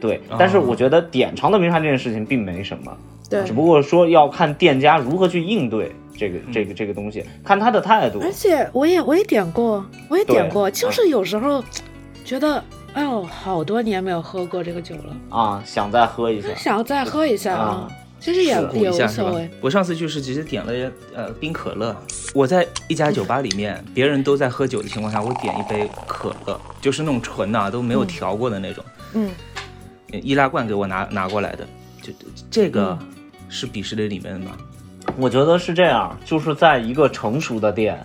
[0.00, 2.92] 对，但是我觉得点肠道冰茶这件事情并没什么，
[3.30, 3.44] 对。
[3.44, 8.20] 只，不过说要看店家如何去应对这个这个这个东西，看他的态度。
[8.20, 11.62] 而且我也我也点过，我也点过，就是有时候
[12.24, 16.48] 觉得，哎呦，好多年没有喝过这个酒了，啊，想再喝一下。
[16.56, 17.88] 想再喝一下啊。
[18.20, 19.50] 其实也也所谓。？
[19.60, 21.94] 我上次就是直接点了呃冰可乐。
[22.32, 29.30] 我在一家酒吧里面，别人都在喝酒的情况下，我点一杯可乐，就是那种纯的、啊，都没有调过的那种，嗯，
[30.10, 31.66] 易拉罐给我拿拿过来的。
[32.00, 32.14] 就
[32.50, 33.08] 这个嗯
[33.50, 34.56] 是鄙视链里面的吗？
[35.18, 37.98] 我觉得是这样，就是在一个成熟的店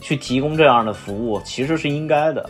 [0.00, 2.48] 去提供这样的服务，其实是应该的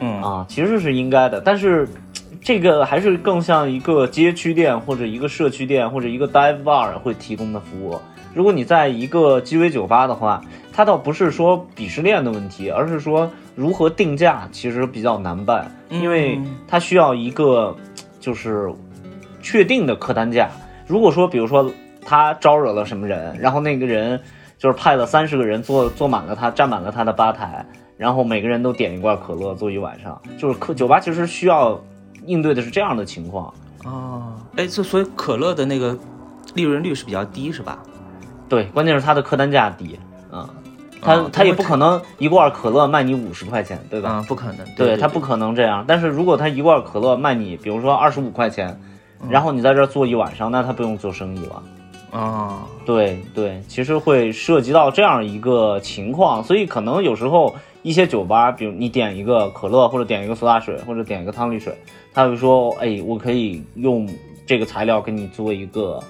[0.00, 1.40] 嗯啊，其实是应该的。
[1.40, 1.88] 但是
[2.42, 7.98] 这个还是更像一个街区店或者一个社区店或者一个 dive bar 会提供的服务。
[8.34, 10.40] 如果你在一个鸡尾酒吧的话，
[10.72, 17.74] 它倒不是说鄙视链的问题，而是说如何定价其实比较难办，因为嗯它需要一个
[18.20, 18.70] 就是
[19.40, 20.50] 确定的客单价。
[20.86, 21.68] 如果说，比如说
[22.06, 24.20] 他招惹了什么人，然后那个人
[24.56, 27.66] 就是派了三十个人坐坐满了他，占满了他的吧台，
[27.98, 31.78] 然后每个人都点一罐可乐坐一晚上，就是可酒吧其实需要
[32.24, 33.52] 应对的是这样的情况。
[33.84, 35.96] 哦，哎，这所以可乐的那个
[36.54, 37.78] 利润率是比较低，是吧？
[38.48, 39.98] 对，关键是它的客单价低
[40.32, 40.48] 嗯，
[41.00, 44.10] 他、哦他也不可能一罐可乐卖你五十块钱，对吧？
[44.10, 45.84] 啊，不可能，对对他不可能这样。
[45.86, 48.80] 但是如果他一罐可乐卖你，比如说二十五块钱，
[49.28, 51.62] 然后你在这儿坐一晚上，那他不用做生意了。
[52.10, 61.76] 哦，对对，其实会涉及到这样一个情况，所以可能有时候一些酒吧，比如你点一个可乐，或者点一个苏打水，或者点一个汤力水，
[62.14, 64.08] 他会说，哎，我可以用
[64.46, 66.02] 这个材料给你做一个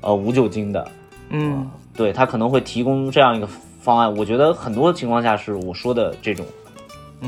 [0.00, 0.88] 呃无酒精的，
[1.30, 1.70] 嗯。
[1.96, 3.46] 对他可能会提供这样一个
[3.80, 4.12] 方案。
[4.16, 6.44] 我觉得很多情况下是我说的这种，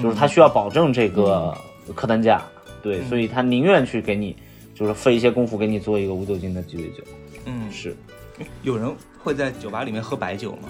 [0.03, 1.57] 就是他需要保证这个
[1.95, 2.43] 客单价，
[2.83, 4.35] 对，所以他宁愿去给你
[4.75, 7.05] 就是费一些功夫给你做一个无酒精的鸡尾酒，
[7.45, 7.97] 嗯，是。
[8.63, 10.69] 有人会在酒吧里面喝白酒吗？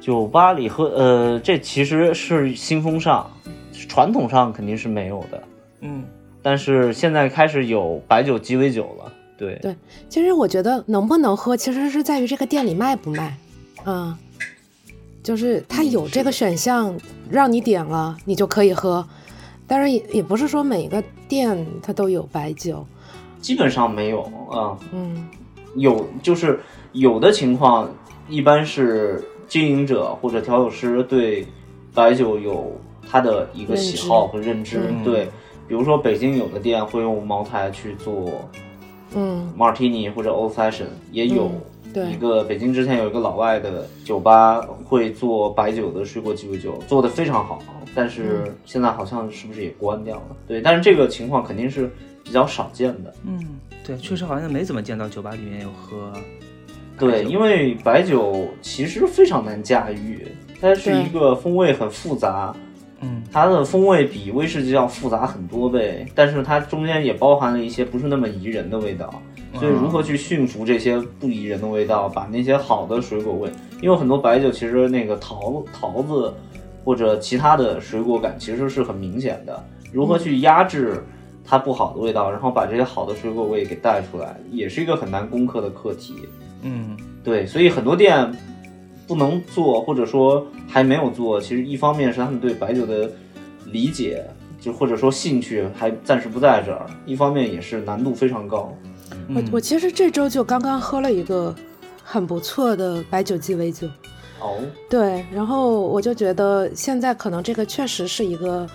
[0.00, 3.30] 酒吧里喝，呃，这其实是新风尚，
[3.88, 5.42] 传统上肯定是没有的，
[5.80, 6.04] 嗯。
[6.42, 9.74] 但是现在开始有白酒鸡尾酒了，对，对，
[10.10, 13.34] 其实我觉得能不能喝，其实是在于这个店里卖不卖，
[13.86, 14.14] 嗯，
[15.22, 16.94] 就是他有这个选项
[17.30, 19.08] 让你点了，你就可以喝，
[19.66, 22.86] 但是也也不是说每个店它都有白酒，
[23.40, 25.26] 基本上没有啊、嗯
[25.76, 26.58] 有就是
[26.92, 27.88] 有的情况，
[28.28, 31.46] 一般是经营者或者调酒师对
[31.94, 32.72] 白酒有
[33.10, 35.26] 他的一个喜好和认知，嗯对，
[35.68, 38.30] 比如说北京有的店会用茅台去做
[39.14, 41.50] 嗯，martini 或者 old fashion，也有。
[41.92, 47.62] 对一个北京之前有一个老外的酒吧会做白酒的水果鸡尾酒，做的非常好，
[47.94, 50.36] 但是现在好像是不是也关掉了？
[50.48, 51.88] 对，但是这个情况肯定是
[52.24, 53.14] 比较少见的。
[53.24, 53.38] 嗯，
[53.84, 56.12] 对，确实好像没怎么见到酒吧里面有喝
[56.98, 60.26] 对，因为白酒其实非常难驾驭，
[60.60, 62.54] 它是一个风味很复杂，
[63.00, 69.22] 嗯它的风味比威士忌要复杂很多倍，但是它中间也包含了一些不是那么宜人的味道。
[69.54, 73.48] 所以如何去驯服这些不宜人的味道，把那些好的水果味，
[73.80, 76.34] 因为很多白酒其实那个桃桃子
[76.84, 81.00] 或者其他的水果感其实是很明显的，如何去压制
[81.44, 86.14] 它不好的味道，然后把这些好的水果味给带出来，也是一个很难攻克的课题。
[86.62, 88.34] 嗯对，所以很多店
[89.06, 93.10] 不能做，或者说还没有做，其实一方面是他们对白酒的
[93.66, 94.24] 理解，
[94.58, 98.74] 就或者说兴趣还暂时不在这儿；一方面也是难度非常高。
[99.34, 101.54] 我我其实这周就刚刚喝了一个
[102.02, 103.86] 很不错的白酒鸡尾酒，
[104.40, 104.56] 哦，
[104.88, 108.66] 对，然后我就觉得现在可能这个确实是一个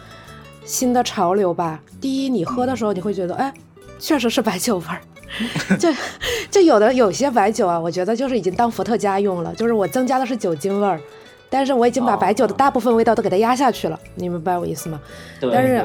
[0.69, 1.81] 新的潮流吧。
[1.99, 3.51] 第一，你喝的时候你会觉得，哎，
[3.97, 5.01] 确实是白酒味儿。
[5.77, 5.89] 就
[6.49, 10.99] 就有的有些白酒啊，我觉得就是已经当伏特加用了，就是我增加的是酒精味儿，
[11.49, 15.01] 但是我已经把哦白酒的大部分味道都给它压下去了，你明白我意思吗？
[15.39, 15.83] 对，但是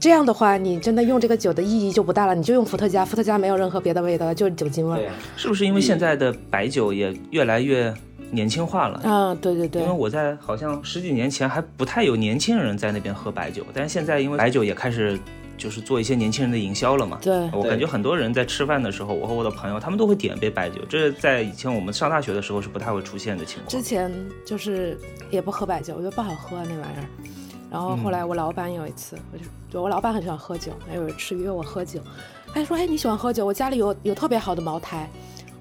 [0.00, 4.98] 这样的话，你真的用这个酒的意义就不大了，你就用伏特加，伏特加没有任何别的味道，就是酒精味儿。
[4.98, 7.92] 对，是不是因为现在的白酒也越来越
[8.30, 8.98] 年轻化了？
[9.00, 15.18] 啊，对对对因为，我在好像十几年前还不太有年轻人在那边喝白酒，但是现在因为白酒也开始
[15.56, 17.18] 就是做一些年轻人的营销了嘛。
[17.22, 23.68] 对我感觉很多人在吃饭的时候，我和我的朋友他们都会点一杯白酒，这在以前我们上大学的时候是不太会出现的情况。
[23.68, 24.12] 之前
[24.44, 24.98] 就是
[25.30, 27.04] 也不喝白酒，我觉得不好喝、啊、那玩意儿。
[27.70, 32.00] 然后后来我老板有一次，我就就我老板很喜欢喝酒，还有人吃约我喝酒，
[32.54, 33.44] 他说：“哎，你喜欢喝酒？
[33.44, 35.06] 我家里有有特别好的茅台，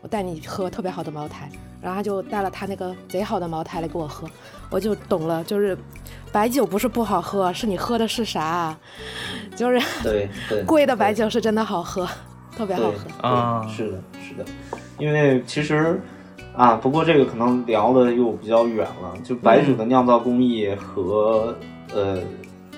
[0.08, 1.50] 我带你喝特别好的茅台。”
[1.84, 4.26] 然后他就带了他那个贼好的茅台来给我喝，
[4.70, 5.78] 我就懂了，就是
[6.32, 8.80] 白酒不是不好喝，是你喝的是啥啊，
[9.54, 12.08] 就是对对， 贵的白酒是真的好喝，
[12.56, 13.28] 特别好喝。
[13.28, 14.46] 啊对是的，是的，
[14.98, 16.02] 因为其实
[16.56, 19.14] 啊，不过这个可能聊的又比较远了。
[19.24, 21.54] 就白酒的酿造工艺和、
[21.94, 22.20] 呃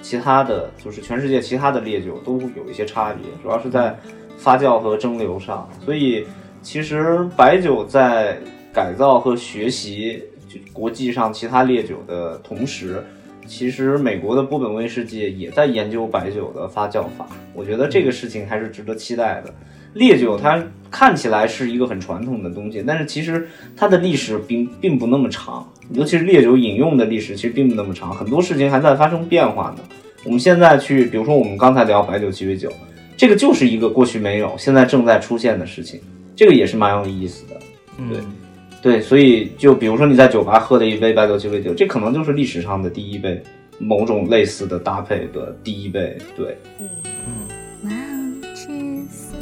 [0.01, 3.97] 其他的，就是全世界其他的烈酒都有一些差别，主要是在
[4.37, 5.67] 发酵和蒸馏上。
[5.83, 6.25] 所以
[6.61, 8.37] 其实白酒在
[8.73, 13.03] 改造和学习就国际上其他烈酒的同时，
[13.47, 19.53] 其实美国的波本威士忌也在研究白酒的发酵法，我觉得这个事情还是值得期待的。
[19.93, 29.79] 烈酒它看起来是一个很传统的东西，但是其实它的历史并并不那么长，尤其是烈酒饮用的历史其实并不那么长，很多事情还在发生变化呢。
[30.23, 32.71] 我们现在去，比如说我们刚才聊白酒鸡尾酒，
[33.17, 35.99] 这个就是一个过去没有，现在正在出现的事情，
[36.39, 37.59] 这个也是蛮有意思的。
[37.97, 38.33] 对嗯，
[38.81, 43.43] 对，所以就比如说你在酒吧喝的一杯白酒鸡尾酒，这可能就是历史上的第一杯
[43.77, 46.17] 某种类似的搭配的第一杯。
[46.37, 46.57] 对，
[47.83, 49.33] 哇哦，cheers！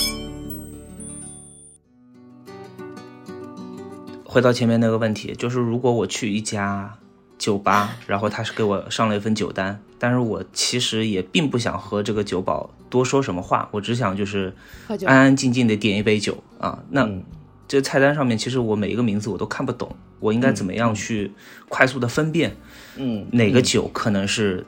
[4.25, 6.97] 回到前面那个问题，就是如果我去一家
[7.37, 14.53] 酒吧，然后他是给我上了一份酒单，但是我其实也并不想和这个酒保多说什么话，我只想就是
[15.05, 16.79] 安安静静的点一杯酒啊。
[16.89, 17.23] 那嗯。
[17.69, 21.29] 这菜单上面其实我每一个名字我都看不懂，我应该怎么样去
[21.67, 22.55] 快速的分辨
[22.95, 24.65] 嗯，哪个酒可能是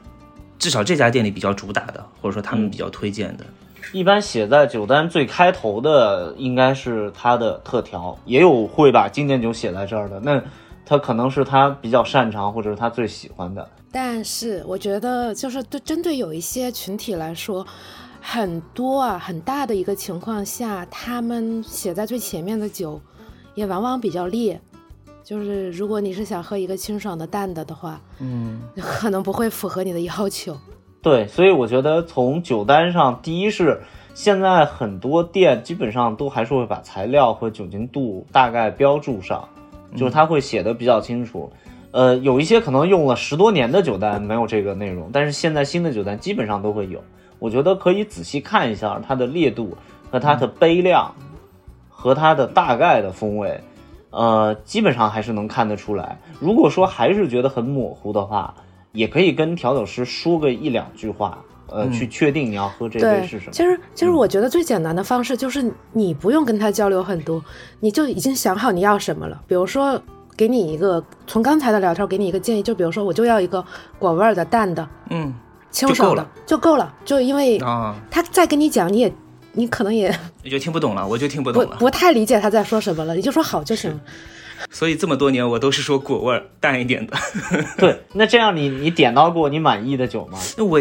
[0.58, 3.46] 至少这家店里比较主打的，或者说他们比较推荐的。
[3.94, 10.38] 一般写在酒单最开头的应该是它的特调，也有会把经典酒写在这儿的，那
[10.90, 13.64] 它可能是他比较擅长或者是他最喜欢的。
[13.92, 17.64] 但是我觉得，就是对针对有一些群体来说，
[18.20, 23.00] 很多啊很大的一个情况下，他们写在最前面的酒，
[23.54, 24.60] 也往往比较烈。
[25.22, 30.58] 就是如果你是想喝一个清爽的淡的的话，嗯，可能不会符合你的要求。
[31.00, 33.80] 对，所以我觉得从酒单上，第一是
[34.12, 39.48] 现在很多店基本上都还是会把材料和酒精度大概标注上，
[39.96, 41.52] 就是它会写的比较清楚。
[41.92, 47.02] 呃，有一些可能用了十多年的酒单没有这个内容，但是现在新的酒单基本上都会有。
[47.38, 49.76] 我觉得可以仔细看一下它的烈度
[50.10, 51.14] 和它的杯量
[51.88, 53.60] 和它的大概的风味，
[54.10, 56.18] 呃，基本上还是能看得出来。
[56.38, 58.54] 如果说还是觉得很模糊的话，
[58.92, 61.38] 也可以跟调酒师说个一两句话，
[61.70, 63.52] 呃，去确定你要喝这杯是什，么。
[63.52, 67.42] 其实其实我觉得最简单的方式就是你不用跟他交流很多，
[67.80, 69.40] 你就已经想好你要什么了。
[69.46, 70.00] 比如说，
[70.36, 73.64] 给你一个从刚才的聊天给你一个建议，就比如说我就要一个
[73.98, 75.34] 果味儿的、淡的、嗯
[75.70, 76.92] 清爽的就够了。
[77.04, 79.12] 就因为啊，他再跟你讲，你也
[79.52, 80.12] 你可能也
[80.42, 81.76] 你就听不懂了，我就听不不懂了。
[81.76, 84.00] 不太理解他在说什么了，你就说好就行了。
[84.70, 87.16] 所以这么多年我都是说果味儿淡一点的，
[87.78, 90.38] 对，那这样你你点到过你满意的酒吗？
[90.58, 90.78] 那我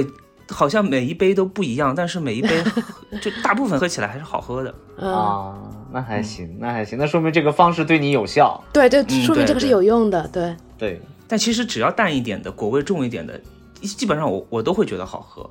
[0.49, 2.49] 好像每一杯都不一样，但是每一杯
[3.21, 4.73] 就大部分喝起来还是好喝的。
[4.97, 5.55] 嗯，啊，
[5.91, 8.61] 那还行，那还行，那说明这个方式对你有效。
[8.73, 10.27] 对，这嗯说明这个是对对有用的。
[10.27, 13.39] 对，对，但其实只要淡一点的，果味重一点的，
[13.81, 15.49] 基本上我我都会觉得好喝。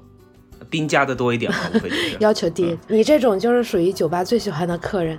[0.68, 2.76] 冰加的多一点嘛，我会觉得 要求低。
[2.88, 5.18] 你这种就是属于酒吧最喜欢的客人。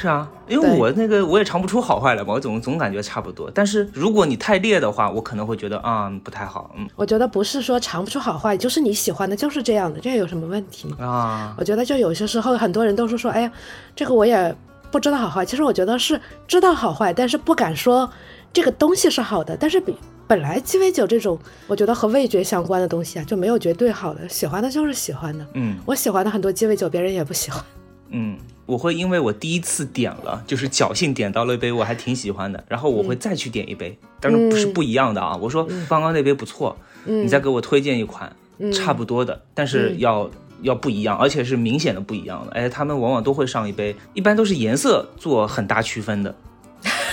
[0.00, 3.50] 是啊，因为我那个我也尝不出好坏来嘛，我总总感觉差不多。
[3.52, 11.06] 但是如果你太烈的话，我可能会觉得啊、不太好，嗯我觉得不是说尝不出好坏，就是你喜欢的就是这样的，这有什么问题吗？
[11.06, 13.52] 啊，我觉得就有些时候很多人都是说，哎呀，
[13.94, 14.56] 这个我也
[14.90, 15.44] 不知道好坏。
[15.44, 18.10] 其实我觉得是知道好坏，但是不敢说
[18.54, 19.54] 这个东西是好的。
[19.54, 19.94] 但是比
[20.26, 25.46] 本来鸡尾酒这种，我觉得和味觉相关的东西啊，就没有绝对好的，喜欢的就是喜欢的。
[25.52, 27.62] 嗯我喜欢的很多鸡尾酒，别人也不喜欢。
[28.10, 28.36] 嗯，
[28.66, 35.36] 我会因为我第一次点了，就是侥幸点到了一杯我还挺喜欢的，然后我会再去点一杯，但是不是不一样的啊。
[35.36, 38.34] 我说刚刚那杯不错，你再给我推荐一款
[38.72, 40.30] 差不多的，但是要。
[40.62, 42.52] 要不一样，而且是明显的不一样的。
[42.52, 46.34] 哎，他们往往都会上一杯，一般都是颜色做很大区分的。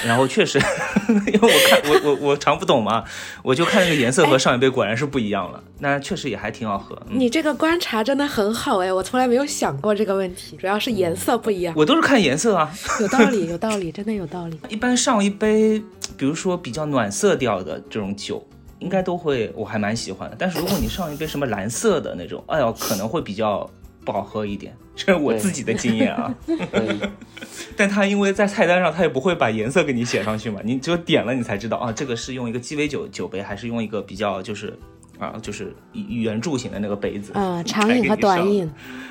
[0.07, 0.57] 然后确实，
[1.27, 3.03] 因为我看我我我尝不懂嘛，
[3.43, 5.61] 我就看那个颜色和上一杯果然是不一样了。
[5.79, 6.95] 那确实也还挺好喝。
[7.09, 11.73] 嗯你这个观察真的很好哎，我从来没有想过这个问题，主要是颜色不一样。
[11.77, 12.71] 我都是看颜色啊。
[13.01, 14.59] 有道理， 有道理，真的有道理。
[14.69, 15.79] 一般上一杯，
[16.17, 18.45] 比如说比较暖色调的这种酒，
[18.79, 20.35] 应该都会我还蛮喜欢的。
[20.39, 23.69] 但是如果你上一杯什么蓝色的那种，哎呦，可能会比较
[24.05, 26.35] 不好喝一点，这是我自己的经验啊。
[26.45, 26.99] 对，
[27.77, 34.77] 但他因为在菜单上，他也不会把颜色给你写上去嘛，你只有点了你才知道啊，这个是用一个鸡尾酒酒杯，还是用一个比较就是
[35.19, 37.31] 啊就是圆柱形的那个杯子。
[37.33, 38.69] 啊、长饮和短饮，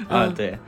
[0.09, 0.59] 啊，对，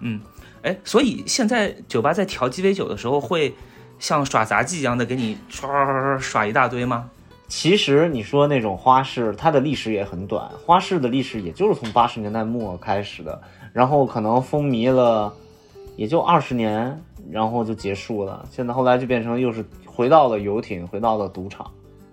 [0.00, 0.20] 嗯，
[0.62, 3.54] 哎，所以现在酒吧在调鸡尾酒的时候，会
[4.00, 7.08] 像耍杂技一样的给你刷刷刷刷耍一大堆吗？
[7.46, 13.40] 其实你说那种花式，它的历史也很短，花式的历史也就是从八十年代末开始的，
[13.74, 15.34] 然后可能风靡了
[15.96, 16.96] 也就二十年，
[17.28, 18.46] 然后就结束了。
[18.52, 21.68] 现在后来就变成又是回到了游艇，回到了赌场，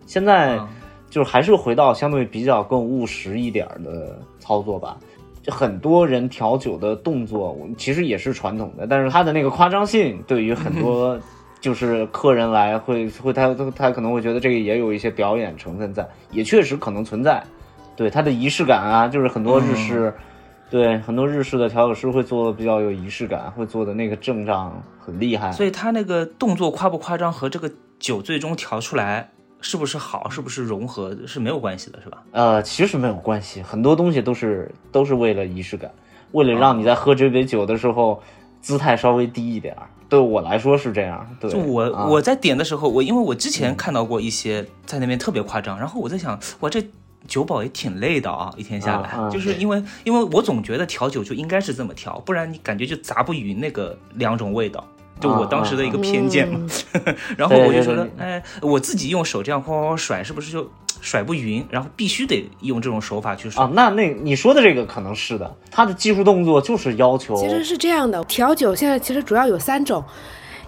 [0.07, 0.67] 现在啊
[1.07, 4.97] 就是还是回到相对比较更务实一点儿的操作吧。
[5.43, 11.19] 就很多人调酒的动作，其实也是传统的，但是他的那个夸张性对于很多
[11.61, 17.43] 就是客人来会会他他他可能会觉得这个也有一些表演成分在，也确实可能存在。
[17.95, 20.11] 对它的仪式感啊，就是很多日式，
[20.71, 25.51] 对很多日式的调酒师会做的比较有仪式感，会做的那个阵仗很厉害。
[25.51, 27.69] 所以他那个动作夸不夸张和这个
[27.99, 32.23] 酒最终调出来是不是好，是不是融合是没有关系的，是吧？
[32.31, 35.91] 呃，其实没有关系，很多东西都是都是为了仪式感，
[36.31, 38.23] 为了让你在喝这杯酒的时候
[38.61, 39.89] 姿态稍微低一点儿。
[40.07, 41.25] 对我来说是这样。
[41.39, 46.83] 对，就我、啊我在点的时候，我因为我之前看到过一些在那边特别夸张，然后我在想，哇，这
[47.31, 54.85] 酒保也挺累的啊，一天下来，就是因为因为我总觉得调酒就应该是这么调，不然你感觉就砸不匀那个两种味道。
[55.21, 56.59] 就我当时的一个偏见嘛，
[57.37, 60.67] 然后我就觉得，哎，我自己用手这样哗哗哗甩，是不是就
[60.99, 61.63] 甩不匀？
[61.69, 63.63] 然后必须得用这种手法去甩。
[63.63, 70.03] 啊，那那你说的这个可能是的，他的技术动作就是要求其实是这样的，调酒现在其实主要有三种，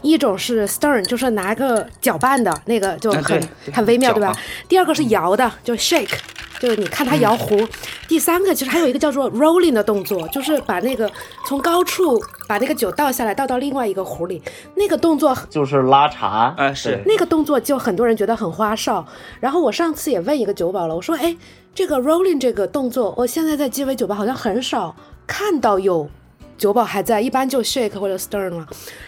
[0.03, 3.41] 一种是 stir，就是拿个搅拌的那个就很、
[3.73, 4.37] 很微妙，对吧？
[4.69, 6.15] 第二个是摇的，就 shake，
[6.63, 7.59] 就是你看他摇壶。
[8.07, 11.11] 第三个其实还有一个叫做 rolling 的动作，就是把那个
[11.45, 14.41] 从高处把那个酒倒下来，倒到另外一个壶里，
[14.75, 19.05] 那个动作就是拉茶，啊是那个动作就很多人觉得很花哨。
[19.41, 21.35] 然后我上次也问一个酒保了，我说：“哎，
[21.75, 24.95] 这个 rolling 这个动作，我现在在鸡尾酒吧好像很少
[25.27, 26.09] 看到有
[26.57, 28.65] 酒保还在，一般就 shake 或者 stir 了。”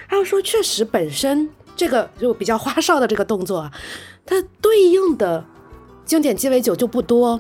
[0.10, 3.72] 然后说，确实本身这个就比较花哨的这个动作啊，
[4.26, 5.46] 它对应的
[6.06, 7.40] 经典鸡尾酒就不多。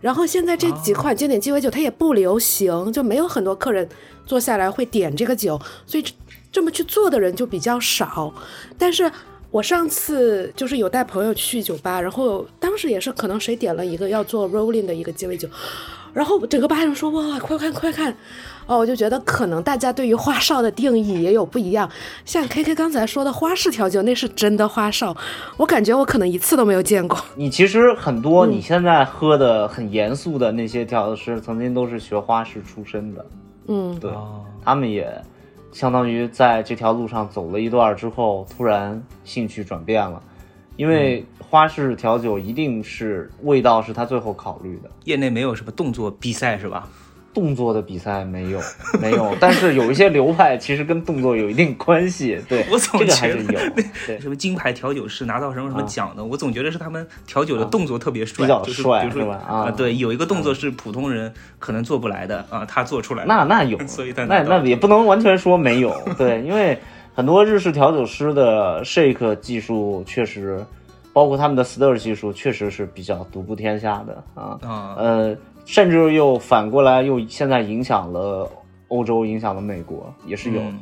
[0.00, 3.88] 然后现在这几款经典鸡尾酒它也不流行，就没有很多客人
[4.26, 6.12] 坐下来会点这个酒，所以这
[6.52, 8.32] 这么去做的人就比较少。
[8.76, 9.10] 但是
[9.50, 15.48] 我上次就是有带朋友去酒吧，然后当时也是可能谁点了一个要做 rolling 的一个鸡尾酒，
[16.12, 18.14] 然后整个吧人说哇，快看快看，
[18.66, 21.90] 哦，我就觉得可能大家对于花哨的定义也有不一样。
[22.24, 25.16] 像 K K 刚才说的花式调酒，那是真的花哨，
[25.56, 27.18] 我感觉我可能一次都没有见过。
[27.36, 33.26] 你其实很嗯多你现在喝的很严肃的那些调酒师，曾经都是学花式出身的，
[33.68, 35.22] 嗯，对，哦他们也
[35.72, 40.22] 相当于在这条路上走了一段之后，突然兴趣转变了，
[40.76, 44.90] 因为花式调酒一定是味道是他最后考虑的。
[45.04, 46.88] 业内没有什么动作比赛是吧？
[47.34, 48.60] 动作的比赛没有，
[49.00, 52.40] 没有，但是有一些流派其实跟动作有一定关系。
[52.48, 53.72] 对， 我总这个还是觉得有。
[54.06, 63.24] 对，什么金牌调酒师拿到什么什么啊奖的，我总觉得是他们调酒的动作特别帅，比较就是帅比如说是吧啊对，有一个动作是普通人可能做不来的啊，他做出来。
[63.26, 66.78] 那那有， 所以他那那也不能完全说没有，对，因为
[67.14, 70.64] 很多日式调酒师的 shake 技术确实，
[71.12, 74.58] 包括他们的 stir 技术，确实是比较独步天下的啊。
[74.62, 78.50] 啊，呃，甚至又反过来又现在影响了
[78.88, 80.66] 欧洲，影响了美国，也是有的。
[80.66, 80.80] 嗯。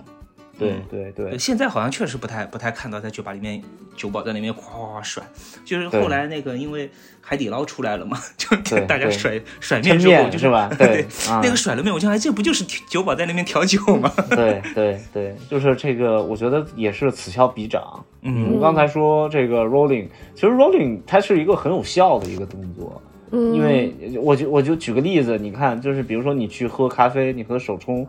[0.58, 1.30] 对对对。
[1.30, 3.60] 对，现在好像确实不太不太看到在酒吧里面
[3.96, 5.22] 酒保在那边哗哗哗甩，
[5.64, 6.88] 就是后来那个因为
[7.20, 8.54] 海底捞出来了嘛， 就
[8.86, 10.70] 大家甩甩面之后就是吧？
[10.78, 11.40] 对，啊。
[11.42, 14.12] 那个甩了面，我就想，哎，这不就是酒保在那边调酒吗？
[14.30, 18.04] 对对对，就是这个，我觉得也是此消彼长。
[18.20, 18.52] 嗯。
[18.54, 23.00] 我刚才说这个 rolling，其实 rolling 它是一个很有效的一个动作，
[23.32, 28.06] 嗯，因为我就我就举个例子，你看，就是比如说你去喝咖啡，你喝手冲，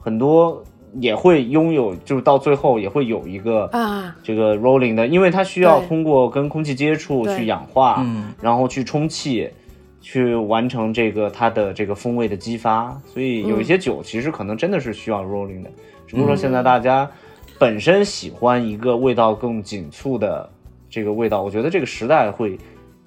[0.00, 0.64] 很多
[0.94, 8.32] 也会拥有，就是到最后也会有一个啊，这个 rolling 的，因为它需要通过跟空气接触去氧化，嗯。
[8.40, 9.48] 然后去充气，
[10.00, 12.98] 去完成这个它的这个风味的激发。
[13.06, 15.70] 所以有一些酒其实可能真的是需要 rolling 的，
[16.06, 17.10] 只不过说现在大家
[17.58, 20.48] 本身喜欢一个味道更紧促的
[20.90, 22.58] 这个味道，我觉得这个时代会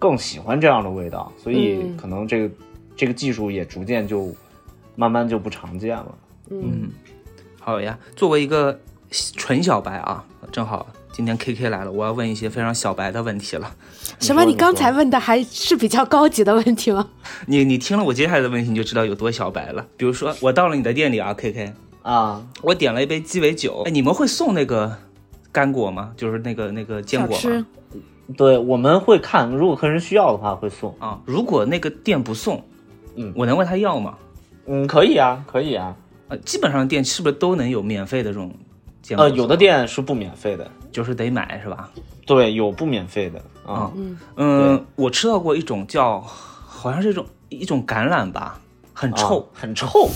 [0.05, 2.55] 更喜欢这样的味道，所以嗯可能这个
[2.95, 4.31] 这个技术也逐渐就
[4.95, 6.15] 慢慢就不常见了。
[6.51, 6.91] 嗯
[7.59, 8.79] 好呀，作为一个
[9.35, 13.75] 纯小白啊，正好今天 K K 来了，我要问一些非常小白的问题了。
[14.21, 14.45] 什么？
[14.45, 17.09] 你刚才问的还是比较高级的问题吗？
[17.47, 19.87] 你你听了我接下来的问题，你就知道有多小白了。
[19.97, 24.95] 比如说，我到了你的店里啊，K K，啊，我点了一杯鸡尾酒，哎，你们会送那个
[25.51, 26.13] 干果吗？
[26.15, 27.65] 就是那个那个坚果吗？
[28.37, 30.95] 对，我们会看，如果客人需要的话会送。
[30.99, 32.63] 啊，如果那个店不送，
[33.15, 34.17] 嗯我能问他要吗？
[34.65, 35.95] 嗯，可以啊，可以啊。
[36.27, 38.51] 呃，基本上店是不是都能有免费的这种
[39.03, 41.91] 坚果呃，有的店是不免费的，就是得买是吧？
[42.25, 43.91] 对，有不免费的啊。
[43.95, 48.59] 嗯嗯，我吃到过一种叫，好像是一种一种橄榄吧，
[48.91, 49.39] 很臭。
[49.41, 50.09] 啊很臭。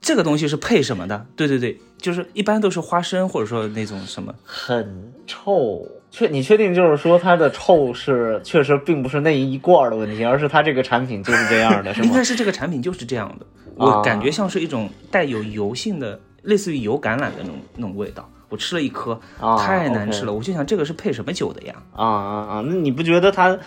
[0.00, 1.26] 这个东西是配什么的？
[1.36, 4.34] 对对对，就是一般都是花生或者说那种什么。
[4.42, 5.86] 很臭。
[6.12, 12.22] 确，你确定就是说它的臭是确实并不是那一罐儿的问题，而是它这个产品就是这样的，是吗 应该？
[12.22, 13.46] 是这个产品就是这样的，
[13.82, 18.28] 啊我感觉像是一种带有油性的，类似于油橄榄的那种那种味道。
[18.50, 21.74] 我吃了一颗，啊太难吃了，我就想这个是配什么酒的呀？
[21.96, 22.64] 啊啊啊！
[22.66, 23.58] 那你不觉得它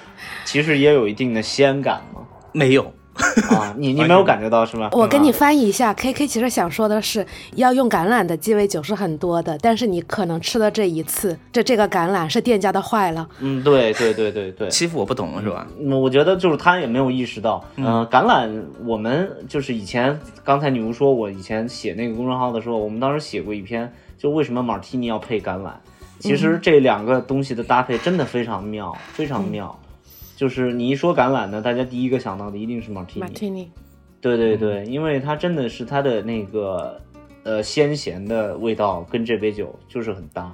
[0.43, 2.22] 其实也有一定的鲜感吗？
[2.52, 2.93] 没有，
[3.49, 4.89] 啊，你你没有感觉到是吗？
[4.91, 13.28] 我跟你啊翻译一下，K K 其实想说的是，要用橄榄的鸡尾酒是很多的，但是你可能吃的这一次，这这个橄榄是店家的坏了。
[13.39, 14.70] 嗯，对对对对对。
[14.70, 15.66] 欺负我不懂是吧？
[15.80, 18.49] 嗯，我觉得就是他也没有意识到，嗯、橄榄
[18.86, 25.72] 我们就是以前刚才女巫说，我以前写那个公众号的时候，我们当时写过一篇，就为什么马提尼要配橄榄。
[26.20, 29.78] 其实这两个东西的搭配真的非常妙，非常妙。
[30.36, 33.25] 就是你一说橄榄呢，大家第一个想到的一定是马提尼。
[33.25, 33.67] Martini，
[34.19, 36.99] 对对对，因为它真的是它的那个
[37.43, 40.51] 呃鲜咸的味道跟这杯酒就是很搭。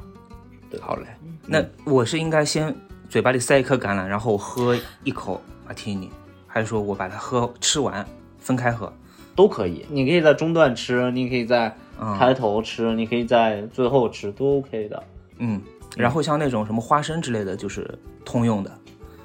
[0.69, 1.07] 对好嘞，
[1.47, 2.73] 那我是应该先
[3.09, 6.09] 嘴巴里塞一颗橄榄，然后喝一口马提尼，
[6.47, 8.05] 还是说我把它喝吃完
[8.37, 8.91] 分开喝？
[9.35, 15.03] 都可以，你可以在中段吃，你可以在嗯开头吃，你可以在最后吃，都 OK 的。
[15.39, 15.59] 嗯，
[15.97, 18.71] 然后像那种什么花生之类的，就是通用的。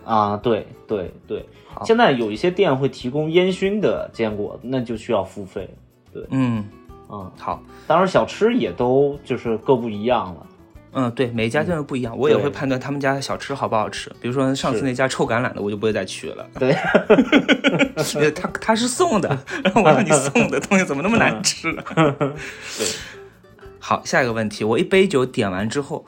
[0.06, 1.44] 啊，对对对，
[1.84, 5.68] 现在有一些店会提供烟熏的坚果，那就需要付费。
[6.12, 6.64] 对嗯，
[7.10, 10.46] 嗯、好，当然小吃也都就是各不一样了。
[10.98, 14.08] 嗯，对，每一家店都不一样，我也会判断他们家的小吃好不好吃。
[14.20, 16.46] 比如说上次那家臭橄榄的，我就不会再去了。
[16.58, 16.72] 对，
[18.30, 19.28] 他他是送的，
[19.74, 21.82] 我说你送的东西怎么那么难吃呢？
[21.98, 22.86] 对，
[23.78, 26.06] 好，下一个问题，我一杯酒点完之后，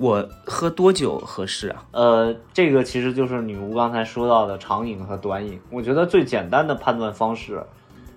[0.00, 1.84] 我喝多久合适啊？
[1.92, 5.60] 呃，这个其实就是女巫刚才说到的长饮和短饮。
[5.70, 7.62] 我觉得最简单的判断方式，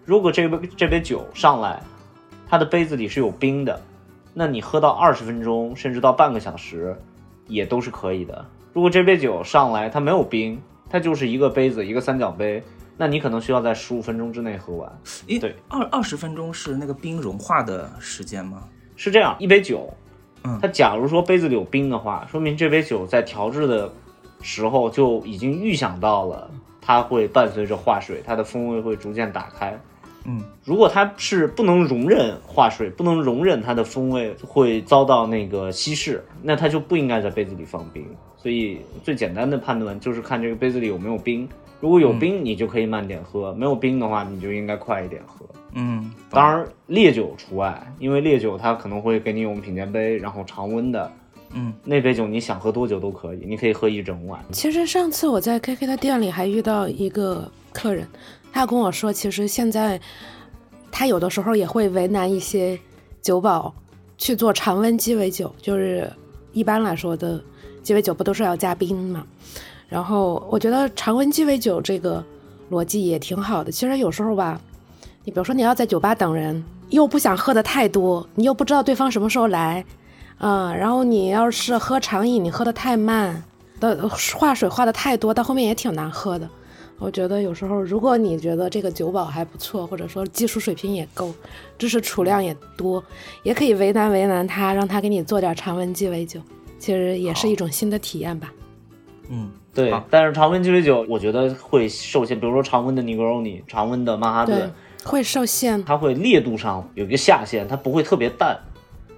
[0.06, 1.84] 如果这杯这杯酒上来，
[2.48, 3.82] 它的杯子里是有冰的，
[4.34, 6.96] 那你喝到二十分钟甚至到半个小时，
[7.48, 8.46] 也都是可以的。
[8.72, 10.58] 如果这杯酒上来它没有冰，
[10.90, 12.64] 它就是一个杯子一个三角杯，
[12.96, 14.90] 那你可能需要在十五分钟之内喝完。
[15.28, 18.64] 诶对，二二十分钟是那个冰融化的时间吗？
[18.96, 19.94] 是这样，一杯酒，
[20.62, 23.92] 它假如说杯子里有冰的话，说明这杯酒在调制的
[24.42, 26.50] 时候就已经预想到了
[26.82, 29.80] 它会伴随着化水，它的风味会逐渐打开。
[30.26, 38.06] 嗯，如果它是不能容忍化水，不能容忍它的风味会遭到那个稀释，那它就不应该在杯子里放冰。
[38.38, 41.48] 所以最简单的判断就是看这个杯子里有没有冰。
[41.80, 45.46] 如果有冰，你就可以慢点喝；没有冰的话，你就应该快一点喝。
[45.74, 51.12] 嗯，当然，烈酒除外，因为烈酒它可能会给你用品鉴杯，然后常温的。
[51.56, 54.40] 嗯，那杯酒你想喝多久都可以，你可以喝一整晚。
[54.52, 58.08] 其实上次我在 KK 的店里还遇到一个客人，
[58.54, 60.00] 他跟我说，其实现在
[60.92, 62.80] 他有的时候也会为难一些
[63.22, 63.74] 酒保
[64.18, 66.10] 去做常温鸡尾酒，就是
[66.54, 67.44] 一般来说的
[67.82, 69.26] 鸡尾酒不都是要加冰嘛？
[69.90, 72.24] 然后我觉得常温鸡尾酒这个
[72.72, 73.72] 逻辑也挺好的。
[73.72, 74.62] 其实有时候吧，
[75.24, 79.84] 你比如说你要在酒吧等人，又不想喝的太多，你又不知道对方什么时候来，
[80.38, 83.44] 嗯，然后你要是喝长饮，你喝的太慢，
[83.80, 86.48] 的化水化的太多，到后面也挺难喝的。
[87.00, 91.34] 我觉得有时候，如果你觉得这个酒保还不错，或者说技术水平也够，
[91.78, 93.04] 知识储量也多，
[93.44, 96.40] 也可以为难为难他，让他给你做点常温鸡尾酒，
[96.80, 98.54] 其实也是一种新的体验吧。
[99.30, 104.72] 嗯，对，但是常温鸡尾酒我觉得会受限，比如说常温的尼格罗尼、常温的曼哈顿，，
[105.04, 105.84] 会受限。
[105.84, 108.58] 它会烈度上有一个下限，它不会特别淡。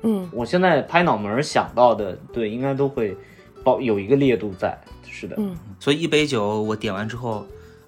[0.01, 3.15] 嗯，我现在拍脑门儿想到的，对，应该都会
[3.63, 4.75] 包有一个烈度在。
[5.07, 7.45] 是的，嗯所以一杯酒我点完之后，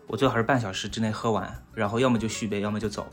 [0.07, 3.05] 我最好是半小时之内喝完，然后要么就续杯，要么就走。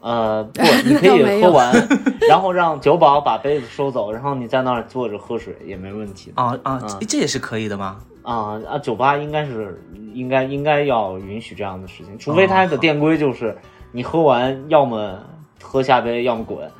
[0.00, 1.72] 呃，不，你可以 喝完，
[2.28, 6.32] 然后让酒保把杯子收走，然后你在那儿坐着喝水也没问题。
[6.36, 7.98] 啊啊，嗯这这也是可以的吗？
[8.22, 9.82] 啊啊，酒吧应该是
[10.14, 13.56] 应该应该要允许这样的事情，除非它的店规就是
[13.92, 15.18] 你喝完要么
[15.62, 16.70] 喝下杯，要么滚，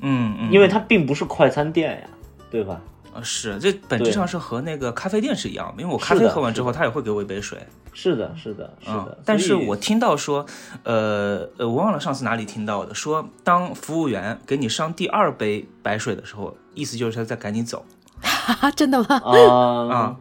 [0.00, 2.08] 嗯嗯，因为它并不是快餐店呀，
[2.50, 2.80] 对吧？
[3.14, 7.58] 呃是这本质上是和那个咖啡店是一样的，因为我咖啡喝完之后，他也会给我一杯水。
[7.94, 10.46] 是的，是的，是嗯的。，但是我听到说，
[10.82, 17.84] 呃呃，我忘了上次哪里听到的，说当服务员给你上第二杯白水的时候，意思就是他在赶紧走
[18.22, 19.20] 哈哈，真的吗？
[19.24, 20.16] 啊啊，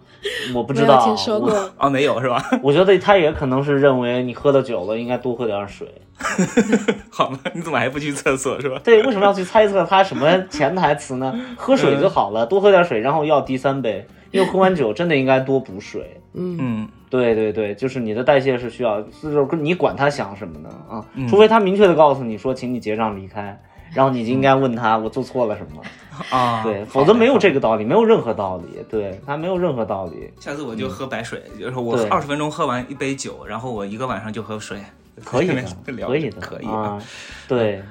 [0.54, 1.72] 我不知道，听说过。
[1.78, 2.44] 啊，没有是吧？
[2.62, 5.88] 我觉得他也可能是认为你喝的酒了，应该多喝点水。
[7.10, 8.80] 好吧，你怎么还不去厕所是吧？
[8.84, 11.34] 对，为什么要去猜测他什么潜台词呢？
[11.58, 16.18] 喝水就好了，多喝点水，然后要第三杯，因为喝完酒真的应该多补水。
[16.34, 21.06] 嗯对对对，就是你的代谢是需要，就是你管他想什么呢啊？
[21.14, 23.62] 嗯除非他明确的告诉你说，请你结账离开，
[23.94, 25.82] 然后你就应该问他我做错了什么。
[26.30, 28.80] 啊，对，否则没有这个道理，没有任何道理。
[28.90, 30.32] 对他没有任何道理。
[30.40, 34.78] 下次我就喝白水，就是我二十分钟喝完一杯酒，然后我一个晚上就喝水，
[35.26, 37.02] 可以的，可以的，可以啊。
[37.48, 37.82] 对，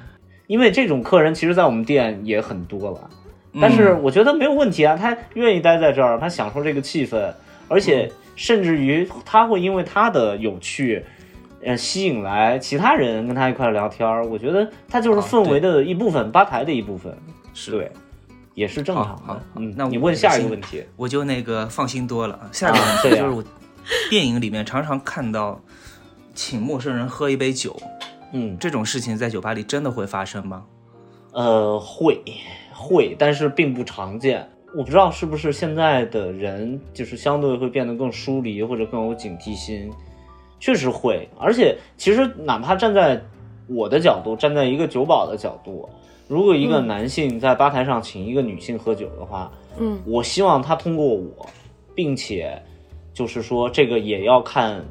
[0.47, 3.09] 因为这种客人其实，在我们店也很多了，
[3.59, 7.33] 但是我觉得没有问题啊，他愿意待在这儿，他享受这个气氛，
[7.67, 11.05] 而且甚至于他会因为他的有趣。
[11.63, 17.15] 呃，吸引来其他人跟他一块聊天儿，我觉得他就是啊氛围的一部分，吧台的一部分，
[17.53, 17.69] 是。
[17.69, 17.91] 对，
[18.55, 19.39] 也是正常的。
[19.57, 22.49] 嗯，那你问下一个问题，我就那个放心多了。
[22.51, 23.43] 下一个啊问题就是我
[24.09, 25.61] 电影里面常常看到
[26.33, 27.75] 请陌生人喝一杯酒
[28.33, 30.65] 嗯，这种事情，在酒吧里真的会发生吗？
[31.33, 32.21] 呃，会
[32.73, 34.47] 会，但是并不常见。
[34.73, 39.91] 我不知道是不是现在的人就是相对会变得更疏离或者更有警惕心，
[40.61, 41.27] 确实会。
[41.37, 43.21] 而且其实哪怕站在
[43.67, 45.89] 我的角度，站在一个酒保的角度，
[46.29, 51.45] 如果一个嗯男性在吧台上请一个女性喝酒的话，嗯我希望他通过我，
[51.93, 52.57] 并且
[53.13, 54.81] 就是说这个也要看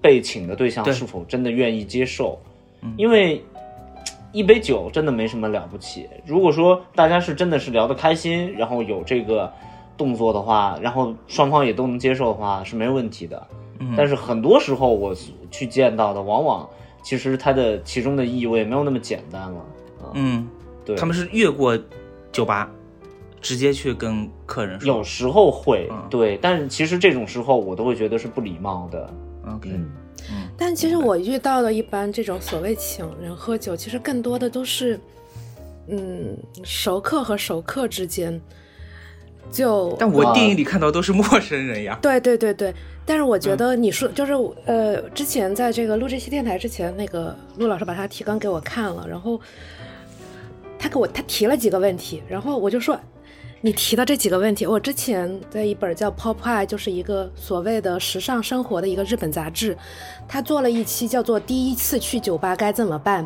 [0.00, 2.38] 被请的对象是否真的愿意接受，
[2.96, 3.42] 因为
[4.32, 6.08] 一杯酒真的没什么了不起。
[6.24, 9.52] 如果说大家是真的是聊得开心，然后有这个
[9.96, 13.46] 动作的话，然后双方也都能接受的话，是没问题的。
[13.80, 15.14] 嗯但是很多时候我
[15.50, 16.68] 去见到的，往往
[17.02, 19.58] 其实它的其中的意味没有那么简单了。
[20.00, 20.48] 啊嗯，
[20.84, 21.76] 对，他们是越过
[22.30, 22.70] 酒吧，
[23.40, 24.86] 直接去跟客人说。
[24.86, 29.12] 有时候会嗯对，但是其实这种时候我都会觉得是不礼貌的。
[29.46, 34.98] OK，嗯但其实我遇到的一般这种所谓请人喝酒，其实更多的都是，
[35.88, 38.40] 嗯，熟客和熟客之间，
[39.50, 41.98] 就但我啊电影里看到都是陌生人呀。
[42.00, 42.72] 对对对对，
[43.04, 44.32] 但是我觉得你说、就是
[44.64, 49.40] 呃，之前在这个录这期电台之前，那个陆老师把他提纲给我看了，然后
[50.78, 52.96] 他给我他提了几个问题，然后我就说。
[53.64, 59.78] 你提到这几个问题，我之前在一本叫《Pop Eye》，就是一个所谓的时尚生活的一个日本杂志，
[60.26, 63.24] 他做了一期叫做《第一次去酒吧该怎么办》，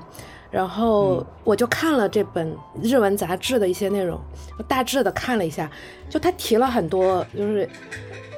[0.51, 4.21] 然后我就看了这本日文杂志的一些内容，
[4.59, 5.71] 我大致的看了一下，
[6.11, 7.67] 就他提了很多，就是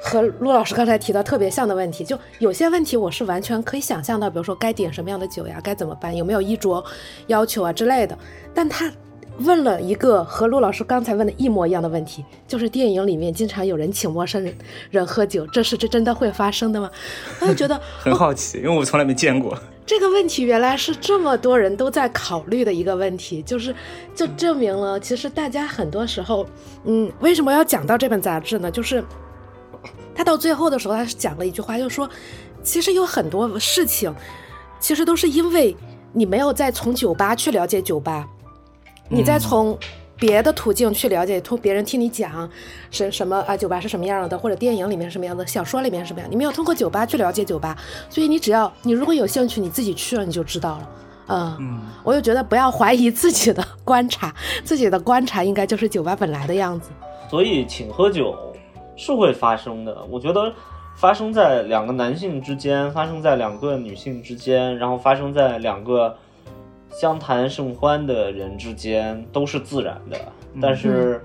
[0.01, 6.81] 和陆老师刚才提到特别像的问题，就有些问题我是完全可以想象到，比如说该点什么样的酒呀，该怎么办，有没有衣着
[7.27, 8.17] 要求啊之类的。
[8.55, 8.89] 但他
[9.39, 14.53] 问了一个和陆老师刚才问的一模一样的问题，就是电影里面经常有人请陌生人
[14.91, 16.89] 人喝酒，这是这真的会发生的吗？
[17.41, 19.57] 我就觉得很好奇，因为我从来没见过。
[19.85, 23.73] 这个问题原来是这么多人都在考虑的一个问题，就是
[24.13, 26.45] 就证明了其实大家很多时候，
[26.83, 28.69] 嗯，为什么要讲到这本杂志呢？
[28.69, 29.03] 就是
[30.13, 32.07] 他到最后的时候，他是讲了一句话，就是说，
[32.61, 34.13] 其实有很多事情，
[34.79, 35.75] 其实都是因为
[36.13, 38.27] 你没有再从酒吧去了解酒吧，
[39.09, 39.77] 你再从
[40.17, 42.49] 别的途径去了解，从别人听你讲
[42.91, 47.77] 什什么啊，酒吧是什么样的，或者电影里面是什么样的，小说里面什么样，你没有通过酒吧去了解酒吧，
[48.09, 50.89] 所以你只要你如果有兴趣，你自己去了你就知道了。
[51.31, 54.33] 嗯，嗯，我就觉得不要怀疑自己的观察，
[54.63, 56.89] 自己的观察应该就是酒吧本来的样子。
[57.29, 58.35] 所以请喝酒
[58.95, 59.95] 是会发生的。
[60.09, 60.51] 我觉得
[60.95, 66.17] 发生在两个男性之间，发生在两个女性之间，然后发生在两个
[66.99, 70.19] 相谈甚欢的人之间，都是自然的。
[70.61, 71.23] 但是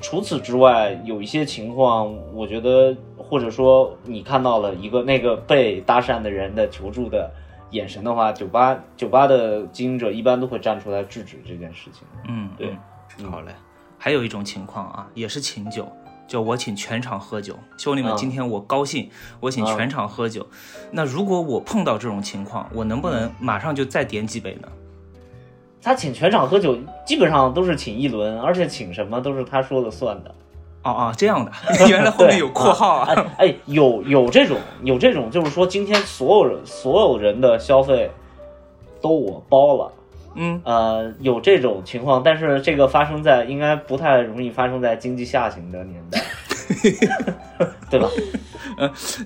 [0.00, 7.30] 除此之外，有一些情况，我觉得或者说你看到了一个那个被搭讪的人的求助的。
[7.72, 12.08] 眼神的话，酒吧酒吧的经营者一般都会站出来制止这件事情。
[12.26, 12.74] 嗯，对
[13.18, 13.52] 嗯，好嘞。
[13.98, 15.86] 还有一种情况啊，也是请酒，
[16.28, 19.10] 就我请全场喝酒，兄弟们，啊今天我高兴，
[19.40, 20.46] 我请全场喝酒。
[20.90, 24.68] 那如果我碰到这种情况，我能不能马上就再点几杯呢？
[25.80, 26.76] 他请全场喝酒，
[27.06, 30.34] 基本上都是请一轮，而且请什么都是他说了算的。
[30.82, 31.50] 哦哦，这样的，
[31.88, 33.14] 原来后面有括号啊。
[33.38, 38.10] 哎哎，有有这种有这种，就是说今天所有人所有人的消费
[39.00, 39.92] 都我包了。
[40.38, 46.20] 嗯，呃，有这种情况，但是这个发生在应该不太容易发生在经济下行的年代，
[47.90, 48.08] 对吧？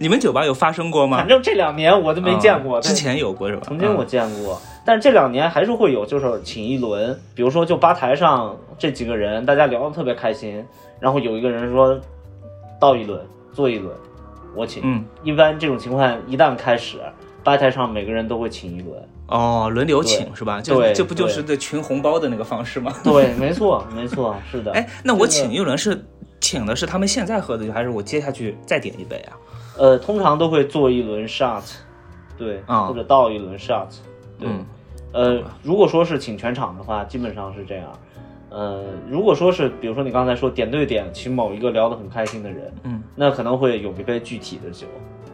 [0.01, 1.29] 你们酒吧有发生过吗反？
[1.29, 2.77] 正这两年我都没见过。
[2.77, 3.63] 啊之前有过是吧？
[3.67, 10.65] 曾经我嗯见过，但是这两年还是会有，就是请一轮，比如说就吧台上这几个人，大家聊得特别开心，
[10.99, 12.01] 然后有一个人说
[12.81, 13.21] 倒一轮，
[13.53, 13.95] 坐一轮，
[14.57, 14.83] 我请。
[14.83, 16.97] 嗯，一般这种情况一旦开始，
[17.43, 19.09] 吧台上每个人都会请一轮。
[19.29, 20.61] 哦，轮流请是吧？
[20.61, 22.95] 这对这不就是这群红包的那个方式吗？
[23.03, 24.73] 对，没错，没错，是的。
[24.75, 26.05] 哎，那我请一轮是
[26.41, 29.33] 请的是他们现在喝的酒，还是我接下去再点一杯啊？
[29.79, 31.63] 呃，通常都会做一轮 shot，
[32.37, 33.89] 对，啊或者倒一轮 shot，
[34.39, 34.49] 对。
[34.49, 34.65] 嗯
[35.15, 37.87] 呃，如果说是请全场的话，基本上是这样。
[38.49, 44.87] 呃，如果说是，比如说你刚才说点对点请某一个聊得很开心的人，嗯那可能会有一杯具体的酒。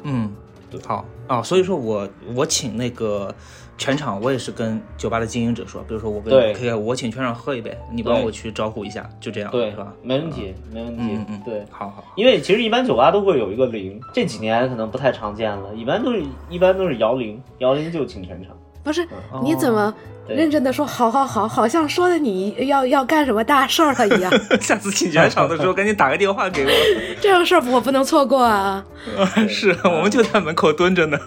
[0.02, 0.32] 嗯，
[0.70, 3.34] 对好啊，所以说我我请那个
[3.76, 11.02] 全场，我也是跟酒吧的经营者说，比如说我跟对 K K，我请全场喝一杯，你帮我去招呼一下，就这样，对是吧？，没问题，没问题。
[11.04, 18.56] 嗯嗯，对，好好，因为其实一般酒吧都会有一个零，这几年可能不太常见了，一般都是一般都是摇铃，摇铃就请全场。
[18.84, 19.06] 不是，
[19.42, 19.92] 你怎么
[20.28, 24.32] 认真的说好好好，好像说的你要要干什么大事儿了一样？
[24.60, 26.70] 下次请全场的时候赶紧打个电话给我。
[27.20, 28.84] 这种事儿我不能错过啊！
[29.48, 31.18] 是我们就在门口蹲着呢。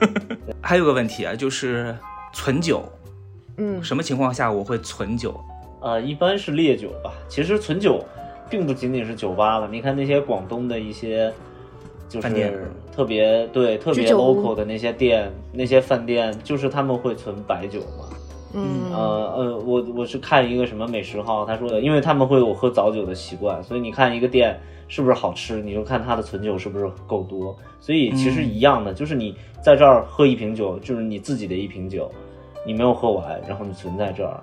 [0.62, 1.96] 还有个问题啊，就是
[2.34, 2.88] 存酒，
[3.58, 5.40] 嗯，什么情况下我会存酒？
[5.82, 7.12] 呃，一般是烈酒吧。
[7.28, 8.04] 其实存酒
[8.50, 11.34] 并不仅仅是酒吧了，你看那些广东的一些，
[12.12, 18.10] 就是特别对特别 local 的那些店、那些饭店，就是他们会存白酒嘛。
[18.54, 24.60] 嗯呃呃，我我是看一个什么美食号，他说的，因为他们会有喝早酒的习惯，所以你看一个店
[24.90, 27.56] 是不是好吃，你就看它的存酒是不是够多。
[27.80, 29.34] 所以其实一样的，就是你
[29.64, 32.12] 在这儿喝一瓶酒，就是你自己的一瓶酒，
[32.68, 34.38] 你没有喝完，然后你存在这儿。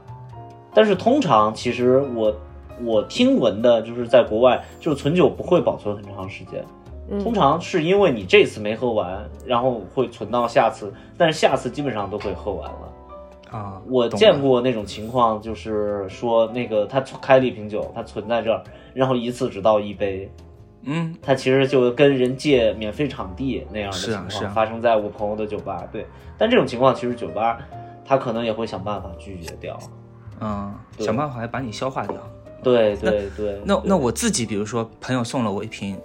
[0.72, 2.34] 但是通常其实我
[2.82, 6.64] 我听闻的就是在国外，就是存酒不会保存很长时间。
[7.10, 12.92] 嗯通常是因为你这次没喝完，然后会存到下次，但是下次基本上都会喝完了。
[13.50, 20.30] 啊，我见过那种情况，就是说那个他开了一瓶酒，他存在这儿，然后一次只倒一杯，
[20.82, 25.82] 嗯，他其实就跟人借免费场地那样的情况、啊啊发生在我朋友的酒吧。
[25.90, 26.06] 对，
[26.36, 27.58] 但这种情况其实酒吧
[28.04, 29.78] 他可能也会想办法拒绝掉。
[30.40, 32.16] 嗯，想办法来把你消化掉。
[32.62, 35.98] 对对对，对那那我自己，比如说朋友送了我一瓶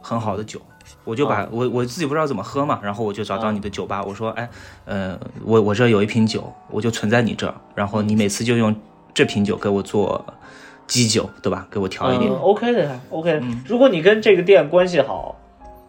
[0.00, 0.60] 很好的酒，
[1.04, 4.48] 我就把、啊我我自己不知道怎么喝嘛，然后我就找到啊你的酒吧，我说，哎，
[4.84, 8.74] 呃，我我这有一瓶酒，我就存在你这儿，然后你每次就用
[9.12, 10.24] 这瓶酒给我做
[10.86, 11.66] 基酒，对吧？
[11.70, 12.30] 给我调一点。
[12.30, 15.36] 嗯、OK 的呀，OK 如果你跟这个店关系好，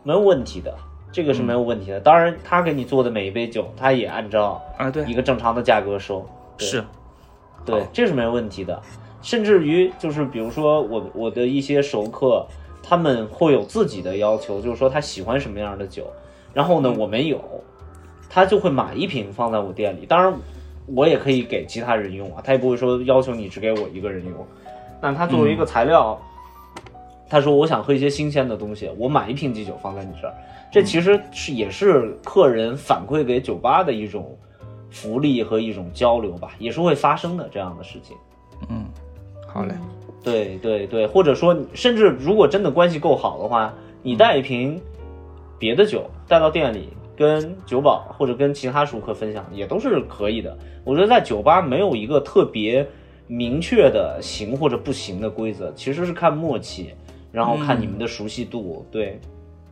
[0.03, 0.76] 没有问题的，
[1.12, 1.99] 这个是嗯没有问题的。
[1.99, 6.28] 当然，他给你做的每一杯酒，他也按照啊，对一，个正常的价格收。
[6.57, 6.84] 对是，
[7.64, 8.82] 对，这是没有问题的。
[9.22, 12.45] 甚至于就是比如说我我的一些熟客，
[12.89, 16.07] 他们会有自己的要求，就是说他喜欢什么样的酒，
[16.55, 17.39] 然后呢我没有，
[18.27, 20.07] 他就会买一瓶放在我店里。
[20.07, 20.33] 当然，
[20.87, 24.33] 我也可以给其他人用啊，他也不会说要求你只给我一个人用。
[24.99, 26.19] 但他作为一个材料，
[27.29, 30.33] 他说我想喝一些新鲜的东西，我买一瓶基酒放在你这儿，
[30.71, 34.35] 这其实是也是客人反馈给酒吧的一种
[34.89, 38.17] 福利和一种交流吧，也是会发生的这样的事情。
[38.67, 38.85] 嗯，
[39.47, 39.75] 好嘞，
[40.24, 44.80] 对对对，或者说，甚至如果真的关系够好的话，你带一瓶
[45.57, 50.57] 别的酒带到店里，跟酒保或者跟其他熟客分享，也都是可以的。
[50.84, 52.88] 我觉得在酒吧没有一个特别
[53.28, 56.93] 明确的行或者不行的规则，其实是看默契，
[57.32, 58.86] 然后看你们的熟悉度。
[58.91, 59.20] 对，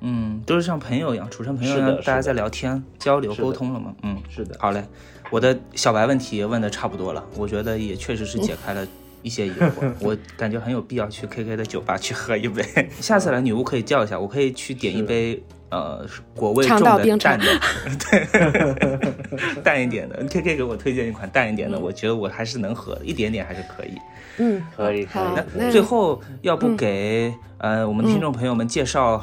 [0.01, 3.95] 嗯，都是像朋友一样，处成朋友一样，是的大家在聊天、交流、沟通了嘛。
[4.03, 4.55] 嗯，是的。
[4.59, 4.83] 好嘞，
[5.31, 8.85] 我的小白问题问的差不多了，我觉得也确实是解开了
[9.21, 12.63] 一些疑惑， 我感觉很有必要去 KK 的酒吧去喝一杯。
[13.01, 16.05] 下次来女巫可以叫一下，我可以去点一杯呃
[16.35, 17.45] 果味重的淡的，
[18.09, 20.23] 对，淡一点的。
[20.25, 23.97] KK 给我推荐一款淡一点的，我觉得我还是能喝的，一点点还是可以。
[24.37, 25.33] 嗯，可以可以好。
[25.35, 29.21] 那那最后要不给、呃我们听众朋友们介绍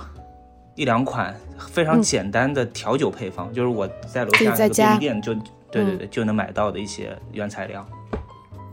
[0.74, 5.32] 一两款非常简单的调酒配方，就是我在楼下那个便利店就
[5.70, 7.86] 对对对、就能买到的一些原材料。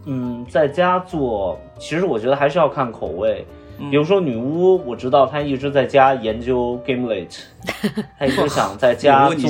[0.06, 3.46] 嗯，在家做，其实我觉得还是要看口味。
[3.90, 7.40] 比如说女巫，我知道她一直在家研究 Gimlet，
[8.20, 9.50] 她一直想在家做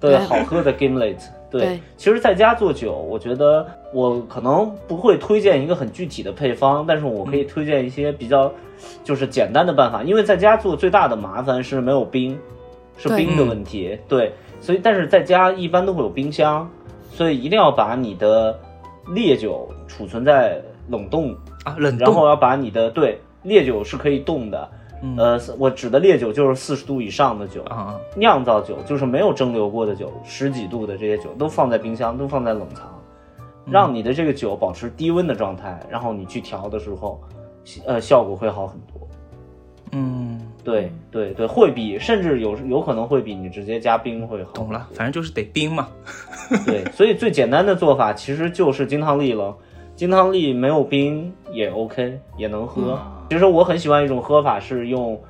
[0.00, 1.16] 对好喝的 Gimlet。
[1.48, 8.50] 对，对其实在家做酒，我觉得我可能不会推荐一个很具体的配方，但是我可以推荐一些比较
[9.04, 12.38] 就是简单的办法，因为在家做最大的麻烦是没有冰，
[12.96, 13.96] 是冰的问题。
[14.08, 16.68] 对，所以但是在家一般都会有冰箱，
[17.12, 18.58] 所以一定要把你的
[19.08, 21.34] 烈酒储存在冷冻
[21.64, 24.68] 啊，冷然后要把你的对烈酒是可以冻的，
[25.02, 25.16] 嗯。
[25.16, 32.86] 呃，我指的烈酒就是四十度以上的酒，啊，酿造酒就是没有蒸馏过的酒，十几度的这些酒都放在冰箱，都放在冷藏，
[33.66, 33.72] 嗯。
[33.72, 37.20] 让你的这个酒保持低温的状态，然后你去调的时候，
[37.86, 39.08] 呃，效果会好很多。
[39.92, 44.50] 嗯，对对对，会比甚至有有可能会比你直接加冰会好。
[44.52, 45.88] 懂了，反正就是得冰嘛。
[46.66, 49.56] 对，所以最简单的做法其实就是金汤力了。
[49.96, 52.98] 金汤力没有冰也 OK，也能喝。
[53.30, 55.20] 其实我很喜欢一种喝法是用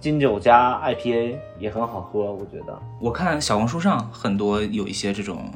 [0.00, 2.76] 金酒加 IPA，也很好喝，我觉得。
[3.00, 5.48] 我看小红书上很多有一些这种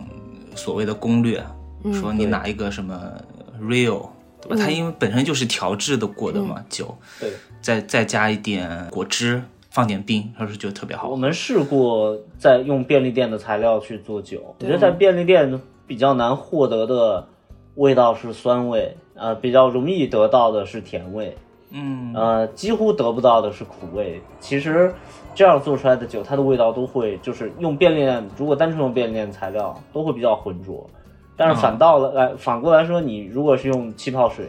[0.55, 1.43] 所谓的攻略，
[1.93, 3.13] 说你对拿一个什么
[3.61, 4.09] real，
[4.43, 4.57] 对吧？
[4.59, 7.31] 它因为本身就是调制的过的嘛，酒，对，
[7.61, 11.17] 再再加一点果汁，放点冰，是不是就特别好我。
[11.17, 17.27] 们试过在用便利店的材料去做酒，我觉得在便利店比较难获得的
[17.75, 21.37] 味道是酸味，呃，比较容易得到的是甜味，
[21.71, 24.21] 嗯，呃，几乎得不到的是苦味。
[24.41, 24.93] 其实
[25.35, 30.89] 这样做出来的酒，它的味道都会就是用便利店，如果单纯用便利店材料，都会比较浑浊。
[31.43, 34.47] 但是反倒了来、反过来说，你如果是用气泡水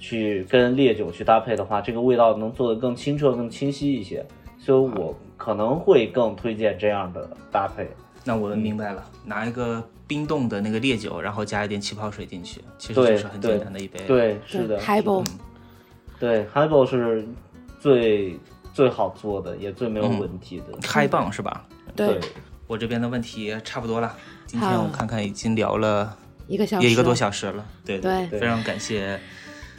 [0.00, 4.26] 去跟烈酒去搭配的话，这个味道能做得更清澈、更清晰一些。
[4.58, 7.88] 所以我可能会更推荐这样的搭配。
[8.24, 15.22] 那我明白了，拿一个冰冻的那个烈酒，然后加一点气泡水进去，其实对就是很简单的一杯。，对，是的，海宝
[16.18, 17.24] 对 h i b a l 是
[17.78, 18.36] 最
[18.74, 20.76] 最好做的，也最没有嗯问题的。
[20.82, 21.64] 开棒是吧？
[21.94, 22.18] 对，
[22.68, 24.14] 我这边的问题差不多了。
[24.46, 26.14] 今天我看看已经聊了
[26.46, 29.18] 一个小时，也一个多小时了，对对非常感谢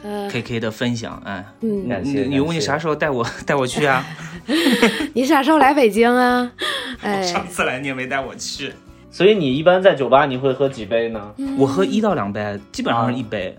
[0.02, 4.04] 呃，KK 的分享，哎，嗯，感谢女巫，你啥时候带我带我去啊？
[5.14, 6.52] 你啥时候来北京啊？
[7.00, 8.72] 哎， 上次来你也没带我去。
[9.12, 11.32] 所以你一般在酒吧你会喝几杯呢？
[11.56, 13.56] 我喝一到两杯，基本上是一杯，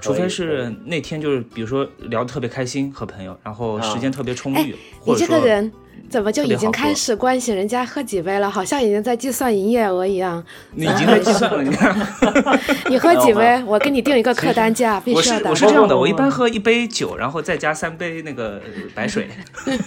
[0.00, 5.70] 除非是那天就是比如说聊得特别开心和朋友，然后时间特别充哎裕，或者说这个人
[6.12, 8.50] 怎么就已经开始关心人家喝几杯了？
[8.50, 10.44] 好像已经在计算营业额一样。
[10.72, 11.96] 你已经在计算了，你看。
[12.90, 13.60] 你喝几杯？
[13.66, 15.50] 我给你定一个客单价，必须要达到。
[15.50, 18.60] 我是这样的，我一般喝一杯酒，然后再加三杯那个
[18.94, 19.30] 白水。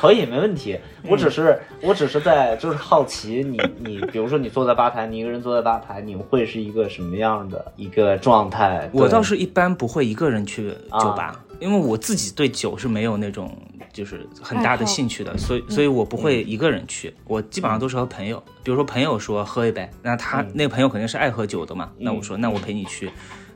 [0.00, 0.78] 可以，没问题。
[1.08, 8.90] 我只是我只是在就是好奇你你，比如说你坐在吧台，你一个人坐在吧台，你会是一个什么样的一个状态？
[8.92, 10.70] 我倒是一般不会一个人去
[11.00, 13.56] 酒吧，因为我自己对酒是没有那种
[13.92, 23.10] 就是很大的兴趣的，所以所以我不会一个人去，我基本上都是和朋友，比如说朋友说喝一杯，那他、那个朋友肯定是爱喝酒的嘛，那我说那我陪你去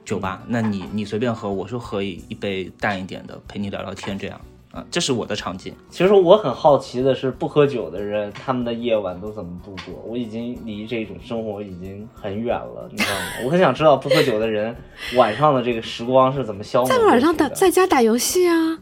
[0.05, 4.41] 酒吧，那你你随便喝，我说喝一一杯淡一点的，陪你聊聊天这样。
[4.72, 5.74] 啊，这是我的场景。
[5.88, 10.02] 其实我很好奇的是，不喝酒的人他们的夜晚都怎么度过？
[10.06, 13.20] 我已经离这种生活已经很远了，你知道吗？
[13.44, 14.76] 我很想知道不喝酒的人
[15.16, 17.06] 晚上的这个时光是怎么消磨的。
[17.06, 18.78] 晚上打在家打游戏啊，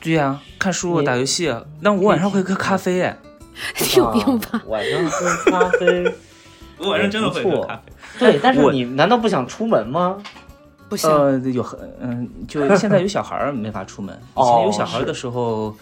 [0.00, 3.18] 对呀、看书、打游戏，那我晚上会喝咖啡哎，
[3.80, 4.48] 你 有病吧？
[4.52, 6.04] 啊晚上喝咖啡，
[6.78, 7.92] 我晚上真的会喝咖啡。
[8.18, 10.16] 对，但是你难道不想出门吗？
[10.88, 15.74] 不行，呃，有很嗯，就现在有小孩儿没法出门， 以哦前有小孩儿的时候，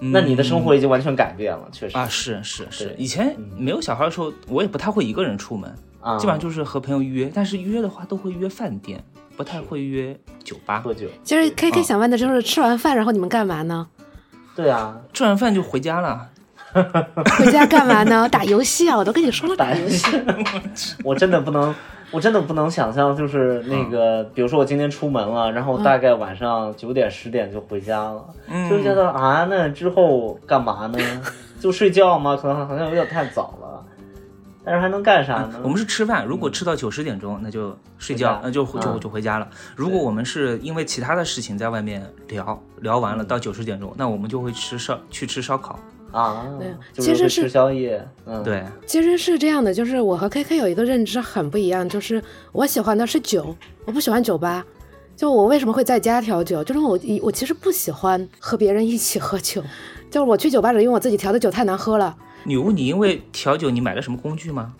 [0.00, 9.02] 嗯那你的生活已经完全改变了，确实啊，是是是，以前没有小孩的时候，我也不太会一个人出门，啊，基本上就是和朋友约，但是约的话都会约饭店，
[9.36, 10.92] 不太会约酒吧喝。
[10.92, 11.06] 酒。
[11.22, 13.86] 其实 K K 啊想问的就是吃完饭然后你们干嘛呢？
[14.54, 16.28] 对啊，吃完饭就回家了，
[17.38, 18.28] 回家干嘛呢？
[18.28, 18.96] 打游戏啊！
[18.96, 20.06] 我都跟你说了，打游戏。
[21.04, 21.74] 我真的不能，
[22.12, 30.98] 我真的不能想象，就是那个，比如说我今天出门了，然后大概晚上九点十点就回家了，嗯就觉得啊，那之后干嘛呢？
[31.58, 32.36] 就睡觉吗？
[32.36, 33.68] 可能好像有点太早了。
[34.64, 35.58] 但是还能干啥呢？
[35.64, 39.48] 我们是吃饭，如果吃到九十点钟，那就睡觉那就就嗯就回家了。
[39.74, 45.76] 如果我们是因为其他的事情在外面聊聊完嗯了，到九十点钟，那我们就会吃烧去吃烧烤。
[46.12, 54.64] 啊对，其实是吃宵夜，嗯，对，其实是这样的，就是我和 KK 有一个认知很不一样，就是我喜欢的是酒，我不喜欢酒吧。
[55.14, 59.62] 就我为什么会在家调酒，就是我我其实不喜欢和别人一起喝酒，
[60.10, 64.72] 就是我去酒吧只因为我自己调的酒太难喝了，女巫，你因为调酒你买了什么工具吗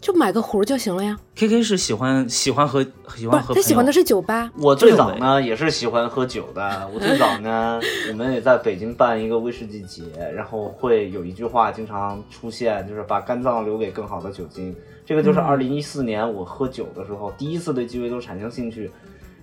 [0.00, 1.18] 就买个壶就行了呀。
[1.34, 2.84] ？K K 是喜欢喜欢喝
[3.16, 4.50] 喜，欢喝他喜欢的是酒吧。
[4.56, 6.88] 我最早呢也是喜欢喝酒的。
[6.94, 7.80] 我最早呢，
[8.10, 14.74] 我们也在北京办一个威士忌节，然后会有一句话经常出现，就是把肝脏留给更好的酒精。
[15.04, 18.90] 这个就是二零一四年我喝酒的时候，第一次对鸡尾酒产生兴趣。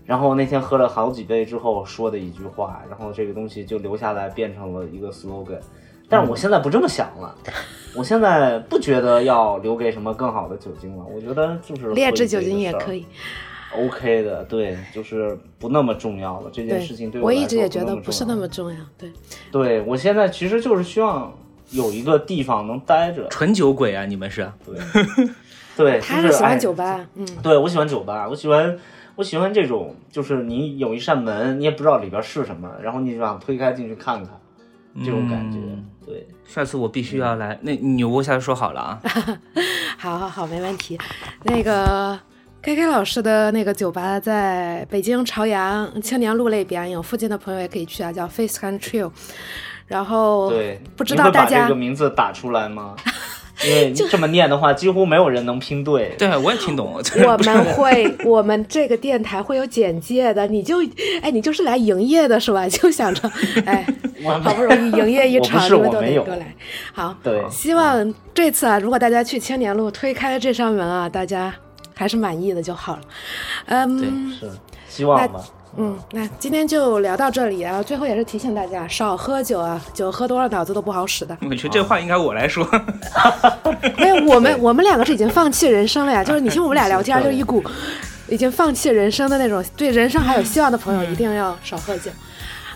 [0.06, 5.60] 然后那天喝了好几杯之后说的一句话，然后这个东西就留下来变成了一个 slogan。
[6.08, 7.36] 但是我现在不这么想了，
[7.96, 13.06] 我现在不觉得要留给什么更好的酒精了，我觉得就是劣质酒精也可以
[13.74, 16.50] ，OK 的，对，就是不那么重要了。
[16.52, 18.78] 这件事情对我来说一直也觉得不不是那么重要。
[18.98, 19.12] 对，
[19.52, 21.34] 对我现在其实就是希望
[21.72, 23.28] 有一个地方能待着。
[23.30, 24.50] 纯酒鬼啊，你们是？
[24.66, 24.78] 对，
[25.78, 28.78] 对，他就是哎喜欢酒吧，嗯，对我喜欢酒吧，我喜欢
[29.16, 34.39] 我喜欢这种，就是你有一扇门，你也不知道里边是什么，然后你就想推开进去看看，
[35.04, 35.58] 这种感觉。
[35.60, 37.58] 嗯对，下次我必须要来。
[37.62, 39.01] 那你我下次说好了啊。
[39.97, 40.97] 好好好，没问题。
[41.43, 42.20] 那个
[42.62, 49.12] K K 老师的那个酒吧在北京朝阳青年路那边，有附近的朋友也可以去啊，叫 Face Control。
[49.88, 52.95] 然后对，不知道大家这个名字打出来吗？
[53.64, 56.14] 因为你这么念的话，几乎没有人能拼对。
[56.18, 57.01] 对，我也听懂。
[57.24, 60.78] 我们会，我们这个电台会有简介的，你就，
[61.22, 62.68] 哎，你就是来营业的是吧？
[62.70, 63.32] 就想着，
[63.66, 63.86] 哎，
[64.43, 66.56] 好不容易营业一场，你们都我没有得过来。
[66.93, 71.53] 好，对希望这次啊，如果大家去青年路推开这扇门啊，大家
[71.93, 73.01] 还是满意的就好了。
[73.68, 74.49] 嗯，是
[74.89, 75.41] 希望吧。
[75.78, 77.84] 嗯，那今天就聊到这里啊。
[77.84, 81.38] 最后也是提醒大家，少喝酒啊，酒喝多了脑子都不好使的。
[81.49, 82.65] 我觉得这话应该我来说。
[83.97, 86.23] 没有，我们 我们两个是已经放弃人生了呀。
[86.23, 87.63] 就是你听我们俩聊天，就是一股
[88.28, 92.09] 已经放弃人生的那种，对人生还有希望的朋友，一定要少喝酒。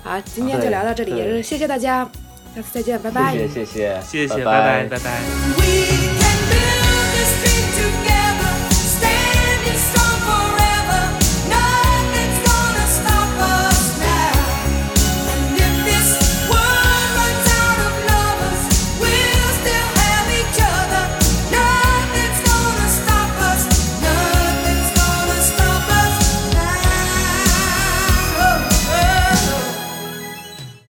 [0.03, 2.07] 啊，今天就聊到这里，也是谢谢大家，
[2.55, 3.33] 下次再见，拜拜。
[3.33, 6.18] 谢谢谢谢谢谢，拜拜拜，拜